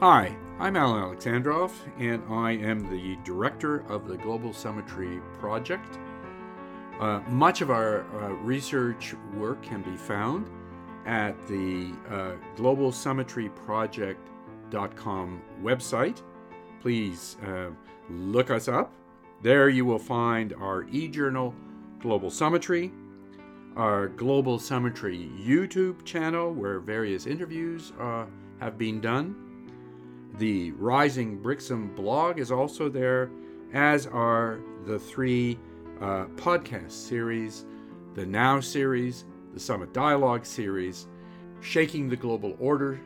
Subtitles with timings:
[0.00, 5.98] Hi, I'm Alan Alexandroff, and I am the director of the Global Summitry Project.
[6.98, 10.48] Uh, much of our uh, research work can be found
[11.04, 16.22] at the uh, globalsummitryproject.com website.
[16.80, 17.68] Please uh,
[18.08, 18.94] look us up.
[19.42, 21.54] There you will find our e journal,
[21.98, 22.90] Global Summitry,
[23.76, 28.24] our Global Summitry YouTube channel, where various interviews uh,
[28.60, 29.49] have been done
[30.38, 33.30] the Rising BRICSAM blog is also there,
[33.72, 35.58] as are the three
[36.00, 37.66] uh, podcast series
[38.14, 41.06] the Now series, the Summit Dialogue series,
[41.60, 43.00] Shaking the Global Order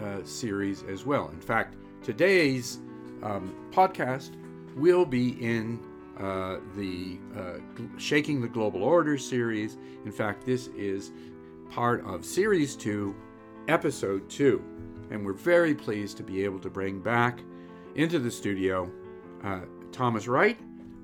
[0.00, 1.28] uh, series as well.
[1.30, 2.80] In fact, today's
[3.22, 4.36] um, podcast
[4.76, 5.80] will be in
[6.18, 7.58] uh, the uh,
[7.98, 9.76] Shaking the Global Order series.
[10.04, 11.12] In fact, this is
[11.70, 13.14] part of series two,
[13.66, 14.62] episode two
[15.10, 17.40] and we're very pleased to be able to bring back
[17.94, 18.90] into the studio
[19.42, 19.60] uh,
[19.92, 20.58] Thomas Wright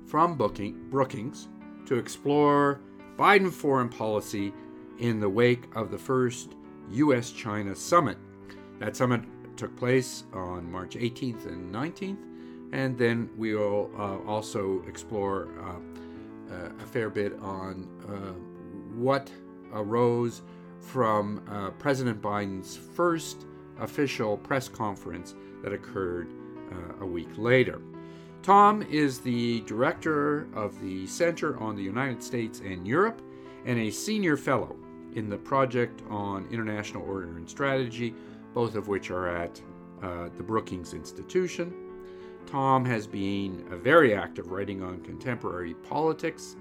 [0.05, 1.47] from Booking, Brookings
[1.85, 2.81] to explore
[3.17, 4.53] Biden foreign policy
[4.99, 6.55] in the wake of the first
[6.91, 7.31] U.S.
[7.31, 8.17] China summit.
[8.79, 9.21] That summit
[9.55, 12.17] took place on March 18th and 19th,
[12.73, 18.33] and then we will uh, also explore uh, a fair bit on uh,
[18.97, 19.31] what
[19.73, 20.41] arose
[20.79, 23.45] from uh, President Biden's first
[23.81, 26.31] official press conference that occurred
[26.71, 27.81] uh, a week later.
[28.41, 33.21] Tom is the director of the Center on the United States and Europe
[33.65, 34.75] and a senior fellow
[35.13, 38.15] in the Project on International Order and Strategy,
[38.53, 39.61] both of which are at
[40.01, 41.73] uh, the Brookings Institution.
[42.47, 46.55] Tom has been a very active writing on contemporary politics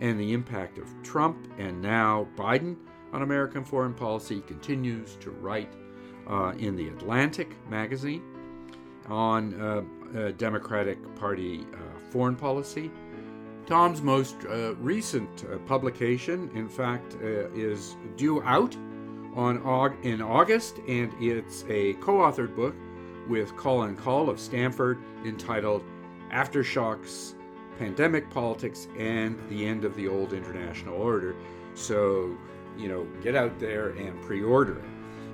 [0.00, 2.76] and the impact of Trump and now Biden
[3.12, 5.72] on American foreign policy, continues to write
[6.28, 8.22] uh, in the Atlantic magazine
[9.08, 9.82] on uh,
[10.16, 12.90] uh, Democratic Party uh, foreign policy.
[13.66, 18.74] Tom's most uh, recent publication, in fact, is due out
[19.34, 22.74] on aug- in August, and it's a co-authored book
[23.28, 25.82] with Colin Kahl of Stanford entitled
[26.32, 27.34] "Aftershocks."
[27.78, 31.34] pandemic politics and the end of the old international order.
[31.74, 32.36] So,
[32.76, 34.84] you know, get out there and pre order it.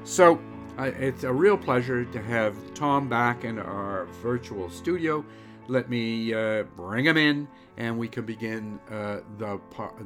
[0.04, 0.38] So,
[0.78, 5.24] it's a real pleasure to have Tom back in our virtual studio.
[5.68, 9.60] Let me uh, bring him in and we can begin uh, the,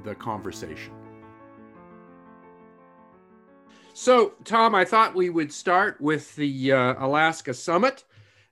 [0.05, 0.93] the conversation.
[3.95, 8.05] So, Tom, I thought we would start with the uh, Alaska Summit.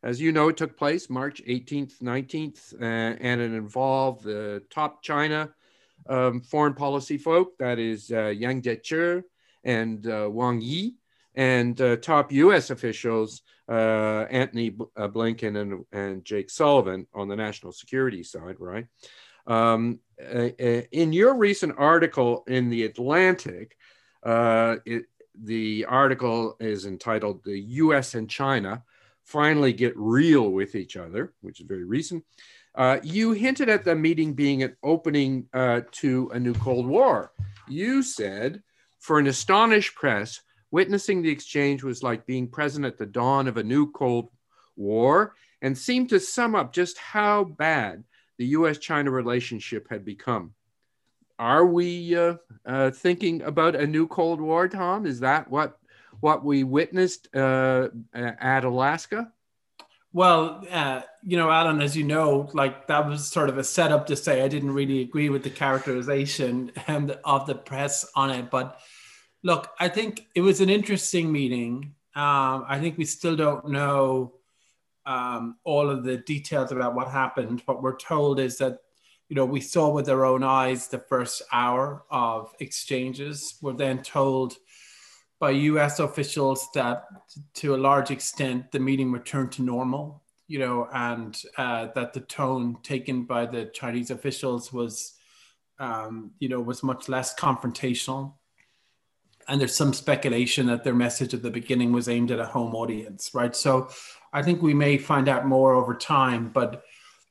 [0.02, 2.84] As you know, it took place March 18th, 19th, uh,
[3.20, 5.50] and it involved the top China
[6.08, 9.22] um, foreign policy folk, that is uh, Yang Jiechi
[9.64, 10.96] and uh, Wang Yi
[11.36, 12.70] and uh, top U.S.
[12.70, 18.86] officials, uh, Antony uh, Blinken and, and Jake Sullivan on the national security side, right?
[19.46, 23.76] Um, uh, uh, in your recent article in The Atlantic,
[24.22, 25.04] uh, it,
[25.40, 28.14] the article is entitled The U.S.
[28.14, 28.82] and China
[29.24, 32.24] Finally Get Real with Each Other, which is very recent.
[33.02, 35.48] you hinted at the meeting being an opening
[35.90, 37.32] to a new Cold War.
[37.68, 38.62] You said,
[39.00, 40.40] for an astonished press,
[40.70, 44.30] Witnessing the exchange was like being present at the dawn of a new Cold
[44.76, 48.04] War and seemed to sum up just how bad
[48.38, 50.52] the US China relationship had become.
[51.38, 55.06] Are we uh, uh, thinking about a new Cold War, Tom?
[55.06, 55.78] Is that what,
[56.20, 59.32] what we witnessed uh, at Alaska?
[60.12, 64.06] Well, uh, you know, Alan, as you know, like that was sort of a setup
[64.06, 66.72] to say I didn't really agree with the characterization
[67.24, 68.80] of the press on it, but
[69.42, 71.94] look, I think it was an interesting meeting.
[72.14, 74.34] Um, I think we still don't know
[75.04, 77.62] um, all of the details about what happened.
[77.66, 78.78] What we're told is that,
[79.28, 83.56] you know, we saw with our own eyes the first hour of exchanges.
[83.62, 84.56] We're then told
[85.38, 87.04] by US officials that
[87.54, 92.20] to a large extent the meeting returned to normal, you know, and uh, that the
[92.20, 95.14] tone taken by the Chinese officials was,
[95.78, 98.34] um, you know, was much less confrontational
[99.48, 102.74] and there's some speculation that their message at the beginning was aimed at a home
[102.74, 103.54] audience, right?
[103.54, 103.88] So
[104.32, 106.84] I think we may find out more over time, but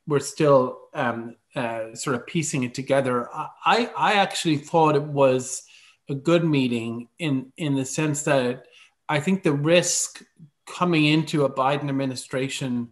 [0.06, 3.28] we're still um, uh, sort of piecing it together.
[3.32, 5.62] I, I actually thought it was
[6.08, 8.66] a good meeting in in the sense that
[9.08, 10.22] I think the risk
[10.66, 12.90] coming into a Biden administration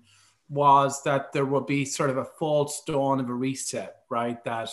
[0.48, 4.42] was that there will be sort of a false dawn of a reset, right?
[4.44, 4.70] That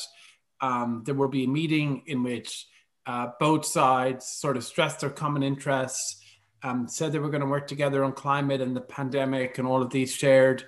[0.60, 2.68] um, there will be a meeting in which
[3.06, 6.22] uh, both sides sort of stressed their common interests
[6.64, 9.82] um, said they were going to work together on climate and the pandemic and all
[9.82, 10.64] of these shared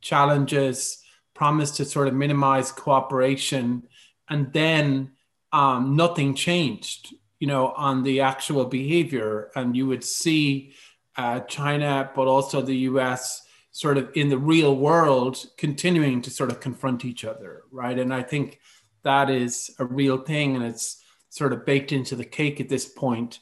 [0.00, 1.02] challenges,
[1.34, 3.82] promised to sort of minimize cooperation,
[4.28, 5.12] and then
[5.52, 9.50] um, nothing changed, you know, on the actual behavior.
[9.54, 10.74] And you would see
[11.16, 16.50] uh, China, but also the US, sort of in the real world, continuing to sort
[16.50, 17.98] of confront each other, right?
[17.98, 18.60] And I think
[19.02, 21.03] that is a real thing, and it's
[21.34, 23.40] sort of baked into the cake at this point.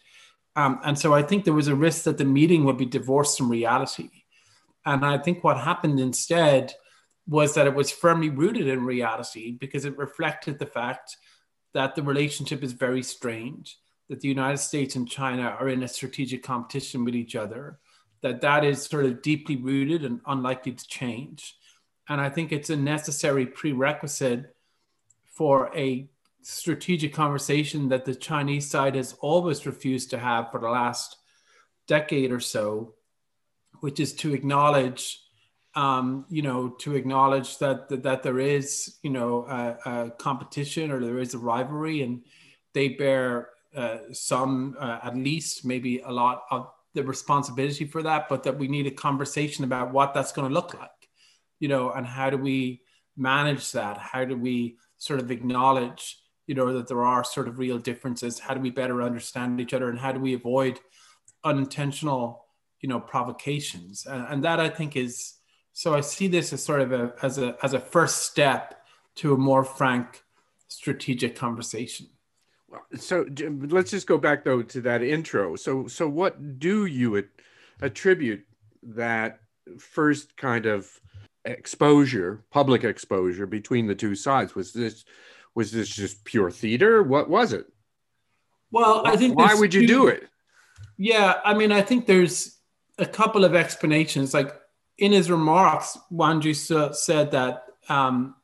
[0.57, 3.37] Um, and so I think there was a risk that the meeting would be divorced
[3.37, 4.09] from reality.
[4.87, 6.73] And I think what happened instead
[7.29, 11.19] was that it was firmly rooted in reality because it reflected the fact
[11.75, 13.69] that the relationship is very strained,
[14.09, 17.79] that the United States and China are in a strategic competition with each other,
[18.23, 21.57] that that is sort of deeply rooted and unlikely to change.
[22.09, 24.57] And I think it's a necessary prerequisite
[25.27, 26.09] for a
[26.43, 31.17] strategic conversation that the Chinese side has always refused to have for the last
[31.87, 32.95] decade or so,
[33.81, 35.21] which is to acknowledge,
[35.75, 40.91] um, you know, to acknowledge that that, that there is, you know, a, a, competition
[40.91, 42.25] or there is a rivalry, and
[42.75, 48.29] they bear uh, some, uh, at least maybe a lot of the responsibility for that,
[48.29, 50.91] but that we need a conversation about what that's going to look like,
[51.59, 52.83] you know, and how do we
[53.17, 53.97] manage that?
[53.97, 58.39] How do we sort of acknowledge you know that there are sort of real differences.
[58.39, 60.81] How do we better understand each other and how do we avoid
[61.45, 62.47] unintentional
[62.81, 64.07] you know provocations?
[64.07, 65.35] And, and that i think is
[65.73, 68.85] so i see this as sort of a as a as a first step
[69.17, 70.23] to a more frank
[70.69, 72.07] strategic conversation.
[72.69, 73.27] Well so
[73.69, 75.57] let's just go back though to that intro.
[75.57, 77.23] So so what do you
[77.81, 78.45] attribute
[78.83, 79.41] that
[79.79, 81.01] first kind of
[81.45, 84.55] exposure public exposure between the two sides?
[84.55, 85.05] Was this
[85.55, 87.03] was this just pure theater?
[87.03, 87.67] What was it?
[88.71, 90.29] Well, I think why would you two, do it?
[90.97, 92.59] Yeah, I mean, I think there's
[92.99, 94.33] a couple of explanations.
[94.33, 94.55] Like
[94.99, 98.35] in his remarks, Wang Ji said that um,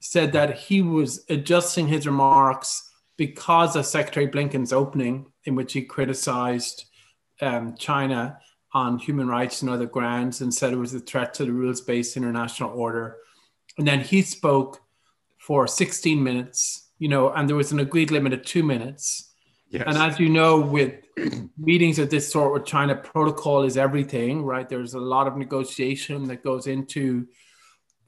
[0.00, 5.82] said that he was adjusting his remarks because of Secretary Blinken's opening, in which he
[5.82, 6.84] criticized
[7.40, 8.38] um, China
[8.72, 12.16] on human rights and other grounds, and said it was a threat to the rules-based
[12.16, 13.16] international order.
[13.78, 14.80] And then he spoke
[15.46, 19.34] for 16 minutes, you know, and there was an agreed limit of two minutes.
[19.68, 19.84] Yes.
[19.86, 20.94] And as you know, with
[21.58, 24.66] meetings of this sort with China, protocol is everything, right?
[24.66, 27.26] There's a lot of negotiation that goes into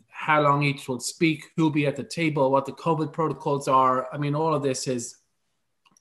[0.08, 4.08] how long each will speak, who'll be at the table, what the COVID protocols are.
[4.14, 5.16] I mean, all of this is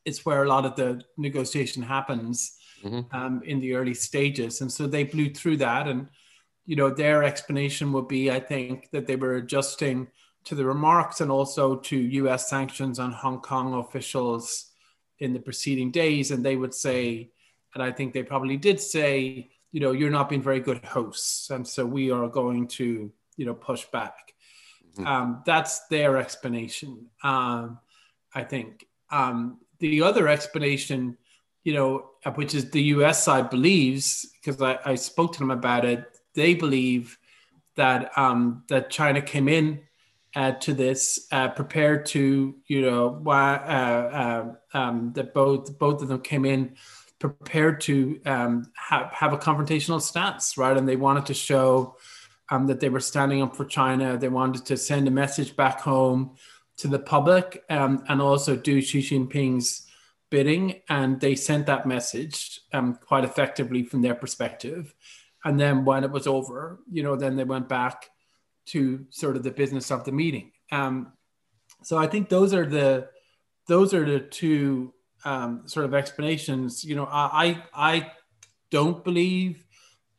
[0.05, 3.13] it's where a lot of the negotiation happens mm-hmm.
[3.13, 4.61] um, in the early stages.
[4.61, 5.89] And so they blew through that.
[5.89, 6.07] And,
[6.65, 10.07] you know, their explanation would be, I think, that they were adjusting–
[10.45, 14.71] to the remarks and also to US sanctions on Hong Kong officials
[15.19, 16.31] in the preceding days.
[16.31, 17.31] And they would say,
[17.73, 21.49] and I think they probably did say, you know, you're not being very good hosts.
[21.49, 24.33] And so we are going to, you know, push back.
[24.93, 25.07] Mm-hmm.
[25.07, 27.79] Um, that's their explanation, um,
[28.33, 28.85] I think.
[29.11, 31.17] Um, the other explanation,
[31.63, 35.83] you know, which is the US side believes, because I, I spoke to them about
[35.85, 36.05] it,
[36.35, 37.17] they believe
[37.75, 39.81] that um, that China came in
[40.35, 46.07] uh, to this, uh, prepared to, you know, uh, uh, um, that both both of
[46.09, 46.75] them came in
[47.19, 50.75] prepared to um, have, have a confrontational stance, right?
[50.75, 51.95] And they wanted to show
[52.49, 54.17] um, that they were standing up for China.
[54.17, 56.35] They wanted to send a message back home
[56.77, 59.87] to the public um, and also do Xi Jinping's
[60.29, 60.81] bidding.
[60.89, 64.93] And they sent that message um, quite effectively from their perspective.
[65.43, 68.09] And then when it was over, you know, then they went back
[68.67, 70.51] to sort of the business of the meeting.
[70.71, 71.13] Um,
[71.83, 73.09] so I think those are the
[73.67, 74.93] those are the two
[75.23, 76.83] um, sort of explanations.
[76.83, 78.11] You know, I I
[78.71, 79.65] don't believe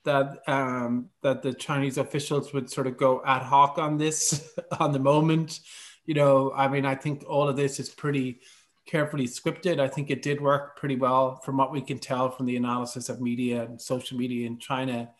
[0.05, 4.93] that um, that the Chinese officials would sort of go ad hoc on this on
[4.93, 5.61] the moment.
[6.05, 8.41] You know, I mean, I think all of this is pretty
[8.87, 9.81] carefully scripted.
[9.81, 13.09] I think it did work pretty well from what we can tell from the analysis
[13.09, 15.11] of media and social media in China.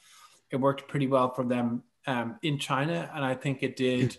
[0.53, 4.19] It worked pretty well for them um, in China, and I think it did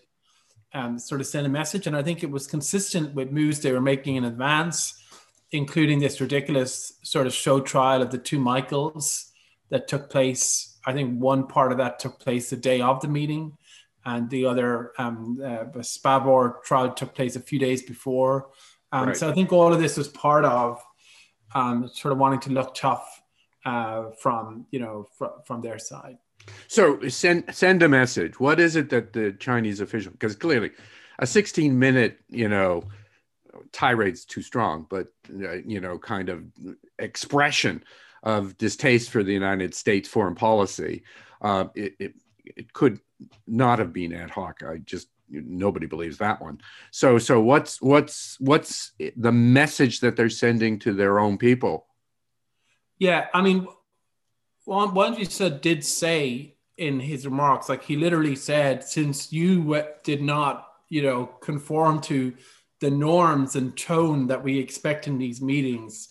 [0.74, 1.88] um, sort of send a message.
[1.88, 5.02] And I think it was consistent with moves they were making in advance,
[5.52, 9.32] including this ridiculous sort of show trial of the two Michaels
[9.70, 10.78] that took place.
[10.86, 13.58] I think one part of that took place the day of the meeting,
[14.06, 18.50] and the other um, uh, Spavor trial took place a few days before.
[18.92, 19.18] Um, right.
[19.18, 20.82] So I think all of this was part of
[21.54, 23.22] um, sort of wanting to look tough
[23.66, 26.18] uh, from you know fr- from their side.
[26.68, 28.40] So send send a message.
[28.40, 30.12] What is it that the Chinese official?
[30.12, 30.72] Because clearly,
[31.20, 32.84] a 16 minute, you know,
[33.72, 36.44] tirade's too strong, but uh, you know, kind of
[37.00, 37.84] expression
[38.24, 41.04] of distaste for the United States foreign policy,
[41.42, 42.14] uh, it, it,
[42.44, 43.00] it could
[43.46, 44.64] not have been ad hoc.
[44.64, 46.60] I just nobody believes that one.
[46.92, 51.86] So so what's what's what's the message that they're sending to their own people?
[53.00, 53.68] Yeah, I mean,
[54.68, 59.82] one one you said did say in his remarks, like he literally said, since you
[60.04, 62.34] did not, you know, conform to
[62.82, 66.10] the norms and tone that we expect in these meetings,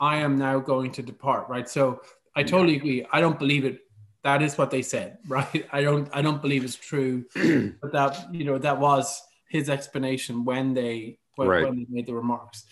[0.00, 1.48] I am now going to depart.
[1.48, 1.68] Right.
[1.68, 2.00] So
[2.34, 3.06] I totally agree.
[3.12, 3.78] I don't believe it.
[4.24, 5.64] That is what they said, right?
[5.70, 6.08] I don't.
[6.12, 7.26] I don't believe it's true,
[7.80, 11.64] but that you know that was his explanation when they when, right.
[11.64, 12.64] when they made the remarks.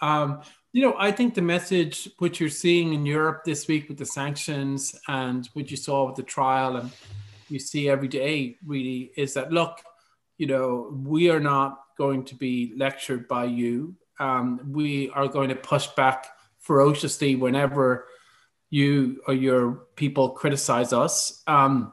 [0.00, 3.98] Um, you know, I think the message which you're seeing in Europe this week with
[3.98, 6.90] the sanctions and what you saw with the trial and
[7.48, 9.80] you see every day really is that look,
[10.36, 13.96] you know, we are not going to be lectured by you.
[14.20, 16.26] Um, we are going to push back
[16.58, 18.06] ferociously whenever
[18.68, 21.42] you or your people criticize us.
[21.46, 21.92] Um,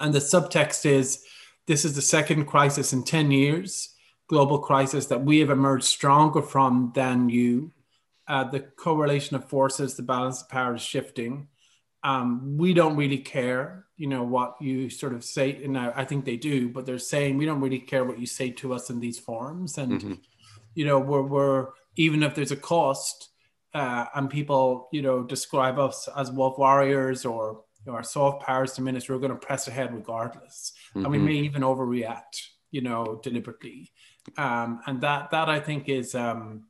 [0.00, 1.24] and the subtext is
[1.66, 3.94] this is the second crisis in 10 years,
[4.28, 7.70] global crisis that we have emerged stronger from than you
[8.28, 11.48] uh, the correlation of forces, the balance of power is shifting.
[12.04, 15.64] Um, we don't really care, you know, what you sort of say.
[15.66, 18.50] Now, I think they do, but they're saying we don't really care what you say
[18.50, 19.78] to us in these forums.
[19.78, 20.14] And, mm-hmm.
[20.74, 23.30] you know, we're, we're, even if there's a cost
[23.74, 28.44] uh, and people, you know, describe us as wolf warriors or you know, our soft
[28.44, 30.72] powers diminish, we're going to press ahead regardless.
[30.90, 31.04] Mm-hmm.
[31.04, 31.26] And we mm-hmm.
[31.26, 33.90] may even overreact, you know, deliberately.
[34.36, 36.64] Um, and that, that I think is, um,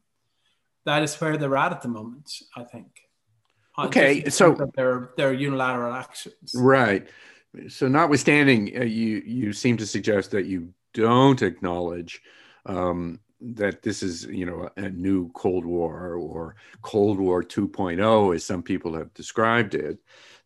[0.88, 2.32] that is where they're at at the moment.
[2.56, 2.88] I think.
[3.78, 6.54] Okay, so their their unilateral actions.
[6.54, 7.06] Right.
[7.68, 12.20] So, notwithstanding, uh, you you seem to suggest that you don't acknowledge
[12.66, 18.44] um, that this is you know a new Cold War or Cold War 2.0, as
[18.44, 19.98] some people have described it.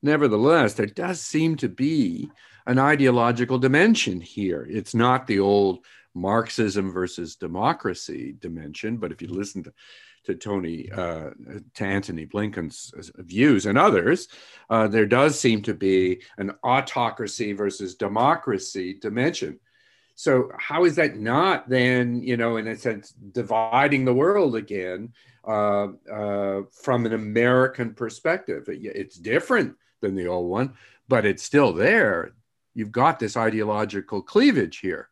[0.03, 2.31] Nevertheless, there does seem to be
[2.67, 4.67] an ideological dimension here.
[4.69, 5.85] It's not the old
[6.15, 9.73] Marxism versus democracy dimension, but if you listen to
[10.25, 11.31] to Tony uh,
[11.75, 14.29] to Antony Blinken's uh, views and others,
[14.71, 19.59] uh, there does seem to be an autocracy versus democracy dimension.
[20.15, 25.15] So how is that not then, you know, in a sense, dividing the world again
[25.45, 28.65] uh, uh, from an American perspective?
[28.69, 30.75] It's different than the old one,
[31.09, 32.33] but it's still there.
[32.75, 35.09] You've got this ideological cleavage here.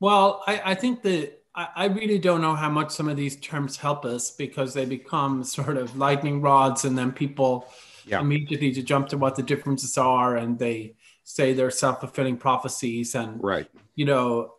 [0.00, 3.76] Well, I, I think that I, really don't know how much some of these terms
[3.76, 7.68] help us because they become sort of lightning rods, and then people
[8.06, 8.20] yeah.
[8.20, 13.14] immediately to jump to what the differences are, and they say they're self fulfilling prophecies.
[13.14, 14.54] And right, you know,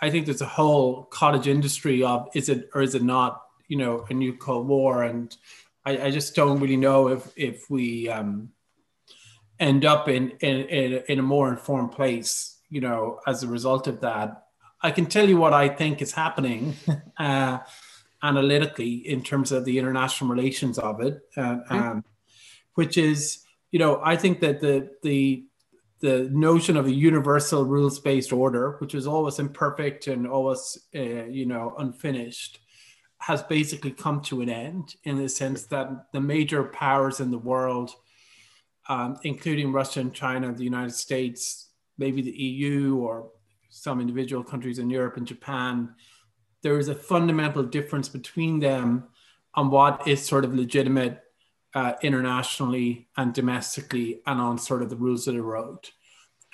[0.00, 3.76] I think there's a whole cottage industry of is it or is it not, you
[3.76, 5.34] know, a new Cold War, and
[5.84, 8.50] I, I just don't really know if if we um,
[9.60, 13.86] end up in, in in in a more informed place, you know, as a result
[13.86, 14.46] of that
[14.82, 16.74] I can tell you what I think is happening
[17.18, 17.58] uh,
[18.22, 22.04] analytically in terms of the international relations of it, uh, um,
[22.74, 25.44] which is, you know, I think that the the
[26.00, 31.26] the notion of a universal rules based order, which is always imperfect and always, uh,
[31.26, 32.58] you know, unfinished,
[33.18, 37.38] has basically come to an end in the sense that the major powers in the
[37.38, 37.92] world,
[38.88, 43.30] um, including Russia and China, the United States, maybe the EU or
[43.72, 45.94] some individual countries in Europe and Japan,
[46.62, 49.04] there is a fundamental difference between them
[49.54, 51.22] on what is sort of legitimate
[51.74, 55.88] uh, internationally and domestically and on sort of the rules of the road.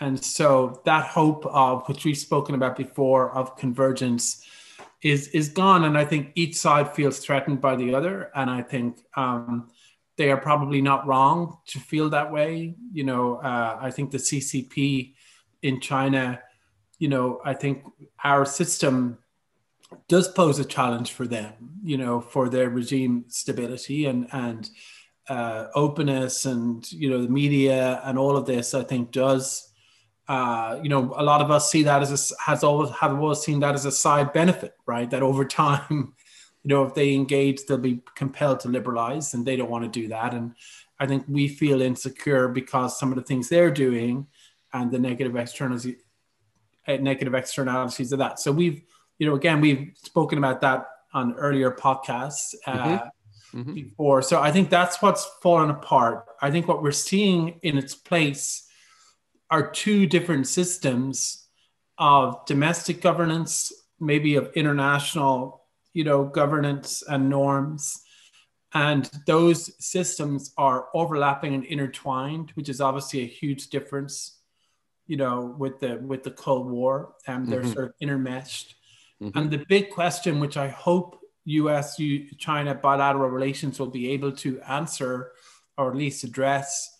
[0.01, 4.47] And so that hope of which we've spoken about before of convergence
[5.03, 5.85] is is gone.
[5.85, 8.31] And I think each side feels threatened by the other.
[8.35, 9.71] And I think um,
[10.17, 12.77] they are probably not wrong to feel that way.
[12.93, 15.15] You know, uh, I think the CCP
[15.63, 16.41] in China
[16.99, 17.85] you know, I think
[18.25, 19.19] our system
[20.09, 21.53] does pose a challenge for them,
[21.83, 24.69] you know, for their regime stability and and
[25.29, 28.75] uh, openness and you know the media and all of this.
[28.75, 29.65] I think does.
[30.27, 33.39] Uh, you know, a lot of us see that as a, has always have always
[33.39, 35.09] seen that as a side benefit, right?
[35.09, 36.15] That over time,
[36.65, 40.01] you know, if they engage, they'll be compelled to liberalize, and they don't want to
[40.01, 40.35] do that.
[40.35, 40.55] And
[41.01, 44.27] I think we feel insecure because some of the things they're doing
[44.73, 45.87] and the negative externals
[46.97, 48.41] negative externalities of that.
[48.41, 48.83] So we've,
[49.19, 53.61] you know, again, we've spoken about that on earlier podcasts uh, mm-hmm.
[53.61, 53.75] Mm-hmm.
[53.75, 54.23] before.
[54.23, 56.25] So I think that's what's fallen apart.
[56.43, 58.67] I think what we're seeing in its place
[59.51, 61.47] are two different systems
[61.97, 65.65] of domestic governance, maybe of international,
[65.95, 68.03] you know, governance and norms,
[68.75, 74.38] and those systems are overlapping and intertwined, which is obviously a huge difference,
[75.09, 77.73] you know, with the with the Cold War, and they're mm-hmm.
[77.73, 78.75] sort of intermeshed.
[79.21, 79.37] Mm-hmm.
[79.37, 82.01] And the big question, which I hope U.S.
[82.39, 85.33] China bilateral relations will be able to answer,
[85.77, 86.95] or at least address,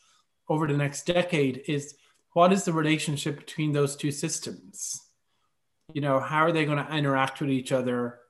[0.49, 1.95] over the next decade, is
[2.33, 5.03] what is the relationship between those two systems?
[5.93, 8.21] You know, how are they going to interact with each other?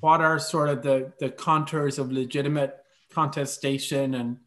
[0.00, 2.76] What are sort of the the contours of legitimate
[3.12, 4.38] contestation and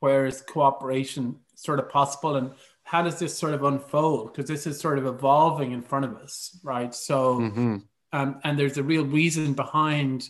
[0.00, 2.50] where is cooperation sort of possible and
[2.92, 6.14] how does this sort of unfold because this is sort of evolving in front of
[6.16, 7.76] us right so mm-hmm.
[8.12, 10.28] um, and there's a real reason behind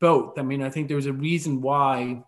[0.00, 2.22] both i mean i think there's a reason why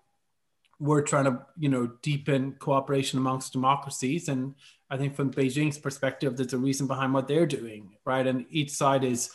[0.81, 4.55] we're trying to you know deepen cooperation amongst democracies and
[4.91, 8.71] i think from beijing's perspective there's a reason behind what they're doing right and each
[8.71, 9.31] side is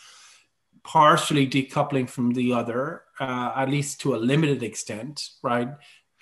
[0.86, 5.70] partially decoupling from the other, uh, at least to a limited extent, right?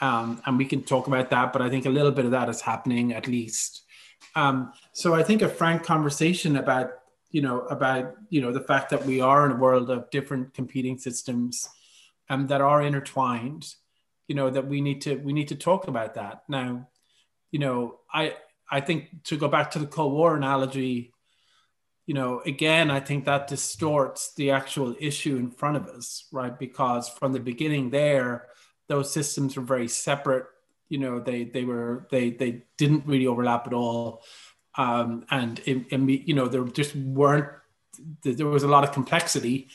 [0.02, 2.50] Um, and we can talk about that, but I think a little bit of that
[2.50, 3.83] is happening at least.
[4.36, 6.92] Um, so I think a frank conversation about,
[7.32, 10.54] you know, about you know the fact that we are in a world of different
[10.54, 11.70] competing systems,
[12.30, 13.74] um, that are intertwined,
[14.28, 16.88] you know, that we need to we need to talk about that now.
[17.52, 18.36] You know, I
[18.70, 21.14] I think to go back to the Cold War analogy,
[22.06, 26.58] you know, again, I think that distorts the actual issue in front of us, right?
[26.58, 28.48] Because from the beginning there,
[28.88, 30.46] those systems were very separate.
[30.94, 34.22] You know, they they were they they didn't really overlap at all,
[34.78, 37.48] um, and in, in, you know there just weren't
[38.22, 39.70] there was a lot of complexity,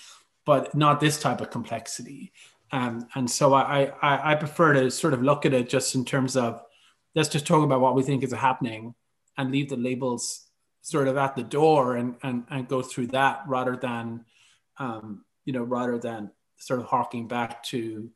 [0.46, 2.32] but not this type of complexity.
[2.70, 6.04] Um, and so I, I I prefer to sort of look at it just in
[6.04, 6.62] terms of
[7.16, 8.94] let's just talk about what we think is happening
[9.36, 10.46] and leave the labels
[10.82, 14.24] sort of at the door and and, and go through that rather than
[14.78, 18.08] um, you know rather than sort of harking back to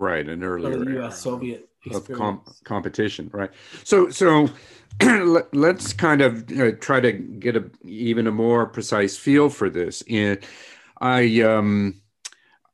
[0.00, 1.20] right an earlier U.S.
[1.20, 3.50] Soviet of com- competition, right?
[3.84, 4.48] So so
[5.52, 10.02] let's kind of uh, try to get a even a more precise feel for this.
[10.10, 10.38] And
[11.00, 12.00] I um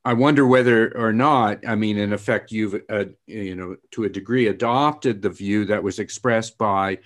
[0.03, 4.09] I wonder whether or not I mean in effect you've uh, you know to a
[4.09, 6.99] degree adopted the view that was expressed by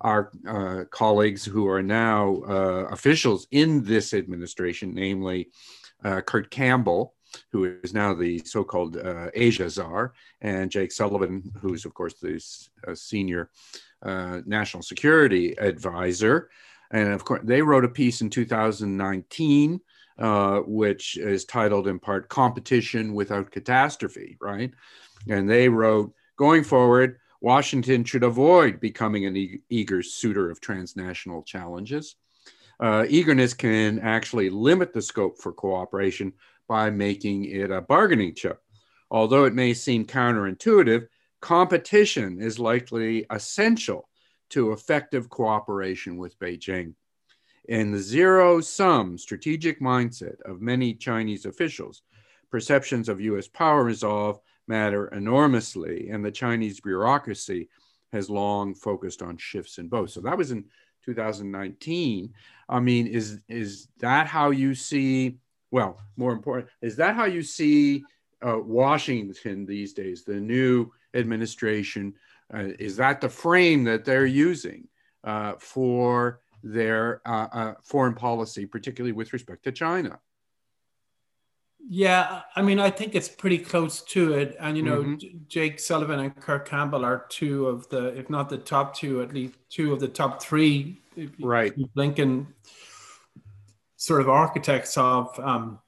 [0.00, 5.50] our uh, colleagues who are now uh, officials in this administration, namely
[6.02, 7.14] uh, Kurt Campbell,
[7.50, 12.14] who is now the so called uh, Asia czar, and Jake Sullivan, who's, of course,
[12.14, 12.42] the
[12.86, 13.50] uh, senior
[14.02, 16.50] uh, national security advisor.
[16.90, 19.80] And of course, they wrote a piece in 2019.
[20.18, 24.70] Uh, which is titled in part Competition Without Catastrophe, right?
[25.26, 31.42] And they wrote, going forward, Washington should avoid becoming an e- eager suitor of transnational
[31.42, 32.16] challenges.
[32.78, 36.32] Uh, eagerness can actually limit the scope for cooperation
[36.68, 38.60] by making it a bargaining chip.
[39.10, 41.06] Although it may seem counterintuitive,
[41.40, 44.08] competition is likely essential
[44.50, 46.94] to effective cooperation with Beijing.
[47.68, 52.02] In the zero sum strategic mindset of many Chinese officials,
[52.50, 57.68] perceptions of US power resolve matter enormously, and the Chinese bureaucracy
[58.12, 60.10] has long focused on shifts in both.
[60.10, 60.64] So that was in
[61.04, 62.32] 2019.
[62.68, 65.38] I mean, is is that how you see?
[65.72, 68.04] Well, more important, is that how you see
[68.46, 70.22] uh, Washington these days?
[70.22, 72.14] The new administration
[72.54, 74.86] uh, is that the frame that they're using
[75.24, 80.20] uh, for their uh, uh, foreign policy, particularly with respect to China?
[81.88, 84.56] Yeah, I mean, I think it's pretty close to it.
[84.60, 85.38] And, you know, mm-hmm.
[85.48, 89.32] Jake Sullivan and Kurt Campbell are two of the, if not the top two, at
[89.32, 91.00] least two of the top three.
[91.40, 91.72] Right.
[91.96, 92.46] Blinken
[94.02, 95.78] sort of architects of um,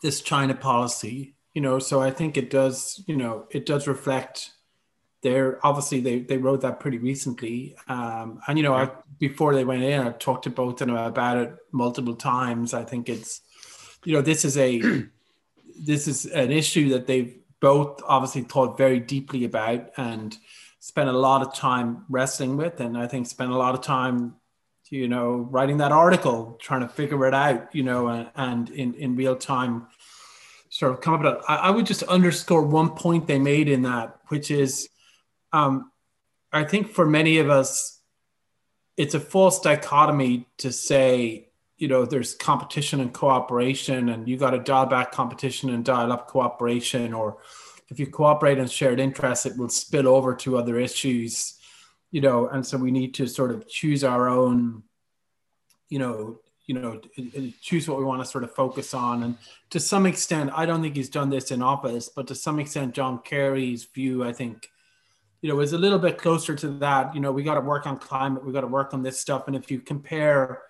[0.00, 4.52] this China policy, you know, so I think it does, you know, it does reflect
[5.20, 7.74] their, obviously they, they wrote that pretty recently.
[7.88, 10.96] Um, and, you know, I, before they went in, I talked to both of them
[10.96, 12.74] about it multiple times.
[12.74, 13.40] I think it's,
[14.04, 14.80] you know, this is a
[15.80, 20.36] this is an issue that they've both obviously thought very deeply about and
[20.78, 24.36] spent a lot of time wrestling with, and I think spent a lot of time,
[24.90, 28.94] you know, writing that article, trying to figure it out, you know, and, and in
[28.94, 29.86] in real time,
[30.68, 31.34] sort of come up with.
[31.34, 31.40] It.
[31.48, 34.88] I, I would just underscore one point they made in that, which is,
[35.52, 35.92] um,
[36.52, 38.00] I think for many of us,
[38.96, 41.50] it's a false dichotomy to say
[41.80, 46.12] you know there's competition and cooperation and you got to dial back competition and dial
[46.12, 47.38] up cooperation or
[47.88, 51.54] if you cooperate on shared interests it will spill over to other issues
[52.10, 54.82] you know and so we need to sort of choose our own
[55.88, 57.00] you know you know,
[57.60, 59.24] choose what we want to sort of focus on.
[59.24, 59.36] And
[59.70, 62.94] to some extent, I don't think he's done this in office, but to some extent,
[62.94, 64.70] John Kerry's view, I think,
[65.42, 67.12] you know, is a little bit closer to that.
[67.12, 69.48] You know, we got to work on climate, we got to work on this stuff.
[69.48, 70.62] And if you compare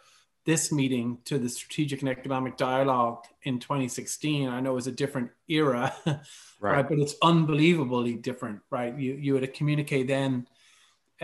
[0.47, 4.93] this meeting to the strategic and economic dialogue in 2016, I know it was a
[4.93, 6.23] different era, right.
[6.61, 6.89] right?
[6.89, 8.99] But it's unbelievably different, right?
[8.99, 10.47] You you had a communique then,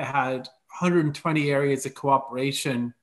[0.05, 0.49] had
[0.81, 2.95] 120 areas of cooperation.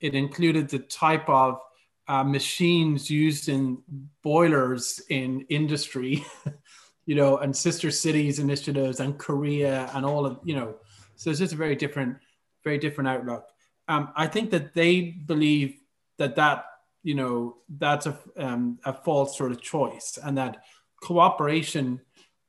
[0.00, 1.60] It included the type of
[2.08, 3.78] uh, machines used in
[4.22, 6.24] boilers in industry,
[7.06, 10.74] you know, and sister cities initiatives and Korea and all of, you know,
[11.16, 12.16] so it's just a very different,
[12.64, 13.46] very different outlook.
[13.88, 15.76] Um, I think that they believe
[16.18, 16.64] that that,
[17.02, 20.64] you know, that's a, um, a false sort of choice and that
[21.00, 22.00] cooperation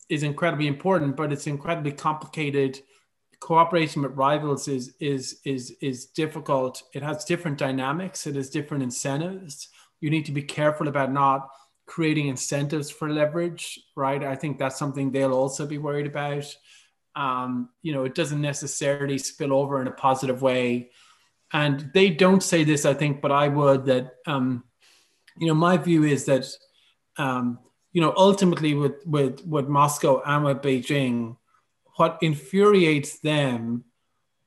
[0.10, 2.82] is incredibly important, but it's incredibly complicated
[3.44, 6.82] cooperation with rivals is is is is difficult.
[6.94, 8.26] It has different dynamics.
[8.26, 9.68] It has different incentives.
[10.00, 11.50] You need to be careful about not
[11.86, 14.24] creating incentives for leverage, right?
[14.24, 16.46] I think that's something they'll also be worried about.
[17.18, 20.92] Um, you know, it doesn't necessarily spill over in a positive way.
[21.52, 24.64] And they don't say this, I think, but I would that um,
[25.38, 26.46] you know, my view is that
[27.18, 27.60] um,
[27.92, 31.36] you know, ultimately with with with Moscow and with Beijing,
[31.96, 33.84] what infuriates them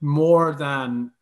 [0.00, 1.12] more than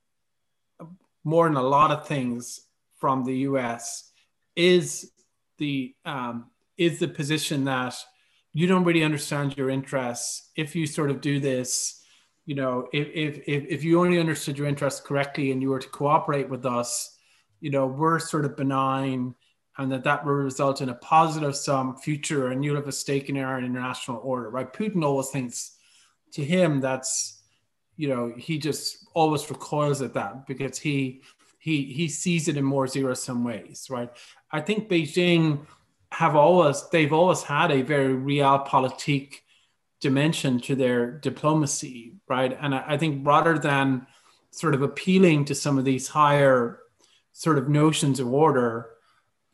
[1.24, 2.60] more than a lot of things
[2.98, 4.10] from the U.S.
[4.56, 5.10] is
[5.58, 7.94] the um, is the position that
[8.52, 12.00] you don't really understand your interests if you sort of do this.
[12.46, 13.08] You know, if
[13.46, 17.16] if if, you only understood your interests correctly and you were to cooperate with us,
[17.60, 19.34] you know, we're sort of benign
[19.78, 23.28] and that that will result in a positive sum future and you'll have a stake
[23.28, 24.72] in our international order, right?
[24.72, 25.73] Putin always thinks
[26.35, 27.42] to him, that's
[27.97, 31.23] you know he just always recoils at that because he
[31.59, 34.11] he he sees it in more zero sum ways, right?
[34.51, 35.66] I think Beijing
[36.12, 39.40] have always they've always had a very real realpolitik
[40.01, 42.57] dimension to their diplomacy, right?
[42.61, 44.07] And I, I think rather than
[44.51, 46.81] sort of appealing to some of these higher
[47.33, 48.90] sort of notions of order,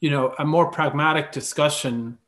[0.00, 2.18] you know, a more pragmatic discussion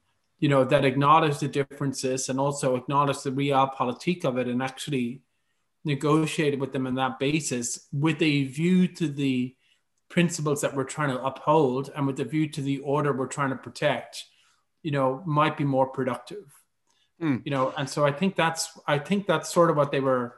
[0.43, 5.23] you know, that acknowledge the differences and also acknowledge the realpolitik of it and actually
[5.85, 9.55] negotiated with them on that basis with a view to the
[10.09, 13.51] principles that we're trying to uphold and with a view to the order we're trying
[13.51, 14.25] to protect,
[14.83, 16.53] you know, might be more productive.
[17.23, 17.43] Mm.
[17.45, 20.35] You know, and so I think that's I think that's sort of what they were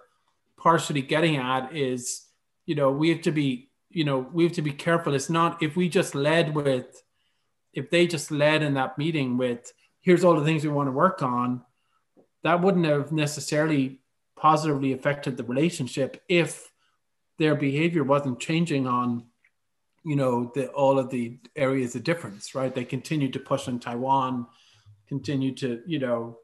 [0.58, 2.26] partially getting at is,
[2.66, 5.14] you know, we have to be, you know, we have to be careful.
[5.14, 7.02] It's not if we just led with
[7.72, 9.72] if they just led in that meeting with
[10.04, 11.62] here's all the things we want to work on,
[12.44, 14.00] that wouldn't have necessarily
[14.36, 16.70] positively affected the relationship if
[17.38, 19.24] their behavior wasn't changing on
[20.04, 22.74] you know the all of the areas of difference right?
[22.74, 24.46] They continued to push on taiwan
[25.08, 26.38] continued to you know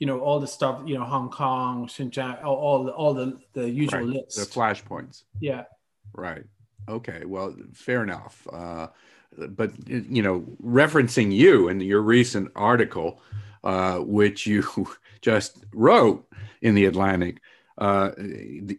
[0.00, 3.38] you know all the stuff you know hong kong xinjiang all, all the all the
[3.52, 4.08] the usual right.
[4.08, 4.36] lists.
[4.36, 5.22] the flashpoints.
[5.40, 5.64] Yeah.
[6.12, 6.44] Right.
[6.88, 8.46] Okay well fair enough.
[8.52, 8.88] Uh
[9.36, 13.20] but you know, referencing you and your recent article,
[13.64, 14.64] uh, which you
[15.20, 16.26] just wrote
[16.62, 17.40] in the Atlantic.
[17.76, 18.10] Uh,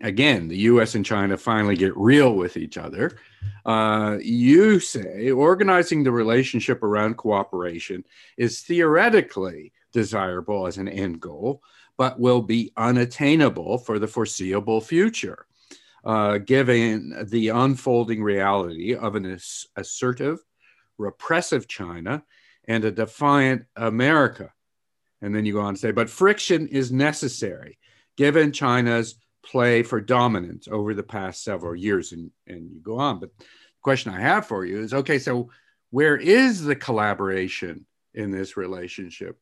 [0.01, 0.93] again, the U.S.
[0.95, 3.17] and China finally get real with each other.
[3.65, 8.03] Uh, you say organizing the relationship around cooperation
[8.35, 11.61] is theoretically desirable as an end goal,
[11.97, 15.45] but will be unattainable for the foreseeable future
[16.03, 20.39] uh, given the unfolding reality of an ass- assertive,
[20.97, 22.23] repressive China
[22.67, 24.51] and a defiant America.
[25.21, 27.77] And then you go on to say, but friction is necessary
[28.15, 32.11] given China's play for dominance over the past several years.
[32.11, 33.19] And, and you go on.
[33.19, 33.45] But the
[33.81, 35.49] question I have for you is okay, so
[35.89, 39.37] where is the collaboration in this relationship?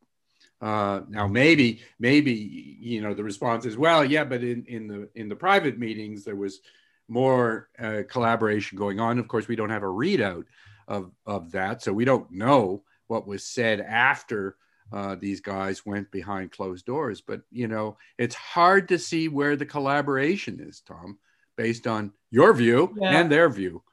[0.59, 2.33] Uh, now maybe maybe
[2.79, 6.23] you know the response is well yeah but in, in the in the private meetings
[6.23, 6.61] there was
[7.07, 9.19] more uh, collaboration going on.
[9.19, 10.45] Of course we don't have a readout
[10.87, 14.55] of of that so we don't know what was said after
[14.91, 17.21] uh, these guys went behind closed doors.
[17.21, 21.19] But you know it's hard to see where the collaboration is tom
[21.55, 23.19] based on your view yeah.
[23.19, 23.83] and their view.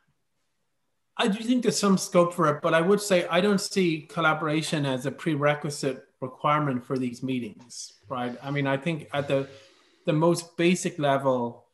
[1.17, 4.01] I do think there's some scope for it, but I would say I don't see
[4.01, 8.37] collaboration as a prerequisite requirement for these meetings, right?
[8.43, 9.49] I mean, I think at the
[10.07, 11.67] the most basic level,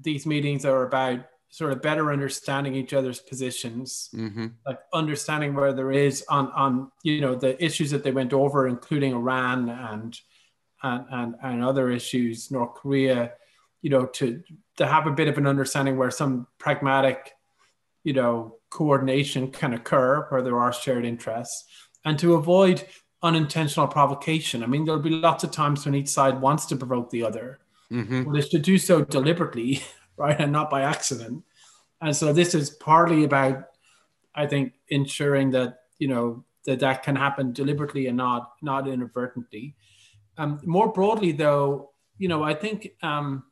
[0.00, 4.46] these meetings are about sort of better understanding each other's positions, mm-hmm.
[4.66, 8.66] like understanding where there is on on you know the issues that they went over,
[8.66, 10.18] including Iran and
[10.82, 13.32] and and, and other issues, North Korea,
[13.82, 14.42] you know, to
[14.76, 17.32] to have a bit of an understanding where some pragmatic,
[18.02, 21.64] you know, coordination can occur where there are shared interests
[22.04, 22.84] and to avoid
[23.24, 24.62] unintentional provocation.
[24.62, 27.58] I mean, there'll be lots of times when each side wants to provoke the other,
[27.90, 28.24] mm-hmm.
[28.24, 29.82] but it's to do so deliberately,
[30.16, 31.42] right, and not by accident.
[32.00, 33.64] And so this is partly about,
[34.34, 39.74] I think, ensuring that you know that that can happen deliberately and not not inadvertently.
[40.36, 43.44] Um, more broadly, though, you know, I think um,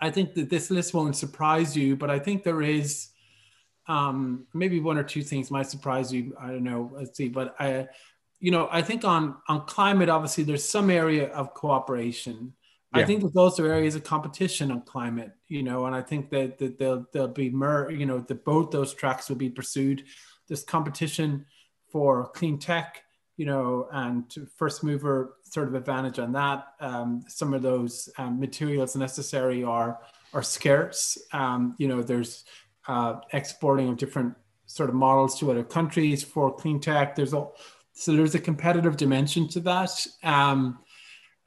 [0.00, 3.08] I think that this list won't surprise you, but I think there is
[3.88, 6.36] um, maybe one or two things might surprise you.
[6.40, 6.92] I don't know.
[6.94, 7.88] Let's see, but I,
[8.42, 12.52] you know, I think on on climate, obviously, there's some area of cooperation.
[12.92, 13.02] Yeah.
[13.02, 16.58] I think there's also areas of competition on climate, you know, and I think that,
[16.58, 20.02] that they'll they'll be mer, you know, that both those tracks will be pursued.
[20.48, 21.46] This competition
[21.88, 23.04] for clean tech,
[23.36, 24.24] you know, and
[24.56, 26.66] first mover sort of advantage on that.
[26.80, 30.00] Um, some of those um, materials necessary are
[30.34, 31.16] are scarce.
[31.32, 32.44] Um, you know, there's
[32.88, 34.34] uh, exporting of different
[34.66, 37.14] sort of models to other countries for clean tech.
[37.14, 37.46] There's a
[37.92, 40.06] so there's a competitive dimension to that.
[40.22, 40.78] Um,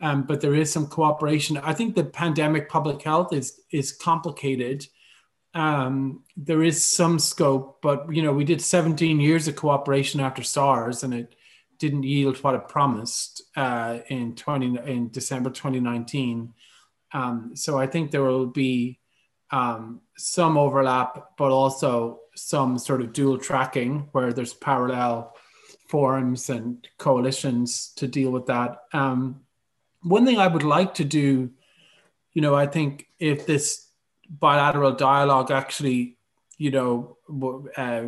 [0.01, 1.57] um, but there is some cooperation.
[1.57, 4.85] I think the pandemic public health is is complicated.
[5.53, 10.43] Um, there is some scope, but you know we did 17 years of cooperation after
[10.43, 11.35] SARS, and it
[11.79, 16.53] didn't yield what it promised uh, in 20 in December 2019.
[17.13, 18.99] Um, so I think there will be
[19.51, 25.34] um, some overlap, but also some sort of dual tracking where there's parallel
[25.95, 28.81] forums and coalitions to deal with that.
[28.91, 29.39] Um,
[30.01, 31.51] one thing I would like to do,
[32.33, 33.87] you know, I think if this
[34.29, 36.17] bilateral dialogue actually,
[36.57, 37.15] you know,
[37.77, 38.07] uh,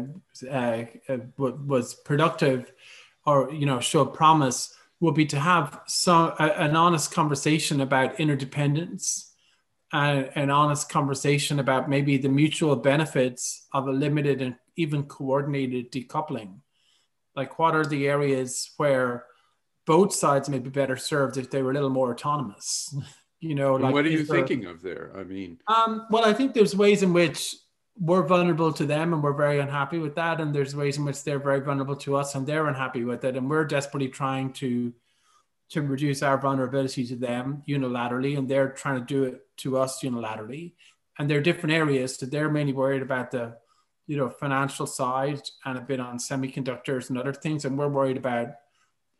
[0.51, 2.73] uh, uh, was productive
[3.25, 9.31] or, you know, showed promise, would be to have some an honest conversation about interdependence
[9.93, 15.89] and an honest conversation about maybe the mutual benefits of a limited and even coordinated
[15.89, 16.59] decoupling.
[17.37, 19.25] Like, what are the areas where
[19.85, 22.93] both sides may be better served if they were a little more autonomous?
[23.39, 25.11] You know, like what are you thinking of there?
[25.15, 27.55] I mean, um, well, I think there's ways in which
[27.95, 31.23] we're vulnerable to them and we're very unhappy with that, and there's ways in which
[31.23, 34.91] they're very vulnerable to us and they're unhappy with it, and we're desperately trying to
[35.69, 40.01] to reduce our vulnerability to them unilaterally, and they're trying to do it to us
[40.01, 40.73] unilaterally.
[41.19, 43.57] And there are different areas that they're mainly worried about the,
[44.07, 48.17] you know, financial side and a bit on semiconductors and other things, and we're worried
[48.17, 48.47] about,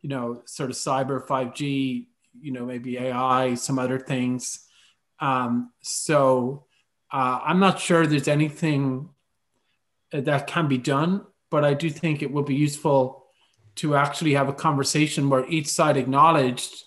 [0.00, 2.08] you know, sort of cyber, five G,
[2.40, 4.66] you know, maybe AI, some other things.
[5.20, 6.64] Um, so
[7.12, 9.10] uh, I'm not sure there's anything
[10.12, 13.26] that can be done, but I do think it would be useful
[13.76, 16.84] to actually have a conversation where each side acknowledged,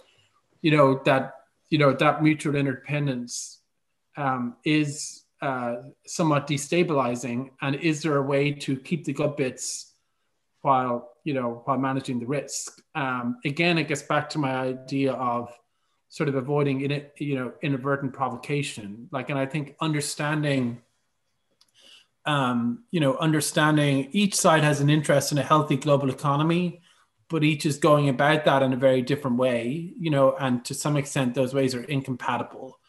[0.62, 1.36] you know, that
[1.70, 3.60] you know that mutual interdependence
[4.18, 5.76] um, is uh,
[6.06, 9.94] somewhat destabilizing, and is there a way to keep the good bits
[10.62, 12.82] while you know while managing the risk?
[12.96, 15.52] Um, again, it gets back to my idea of
[16.10, 19.08] sort of avoiding in you know, inadvertent provocation.
[19.12, 20.82] Like, and I think understanding
[22.26, 26.82] um, you know, understanding each side has an interest in a healthy global economy,
[27.30, 30.74] but each is going about that in a very different way, you know, and to
[30.74, 32.80] some extent, those ways are incompatible.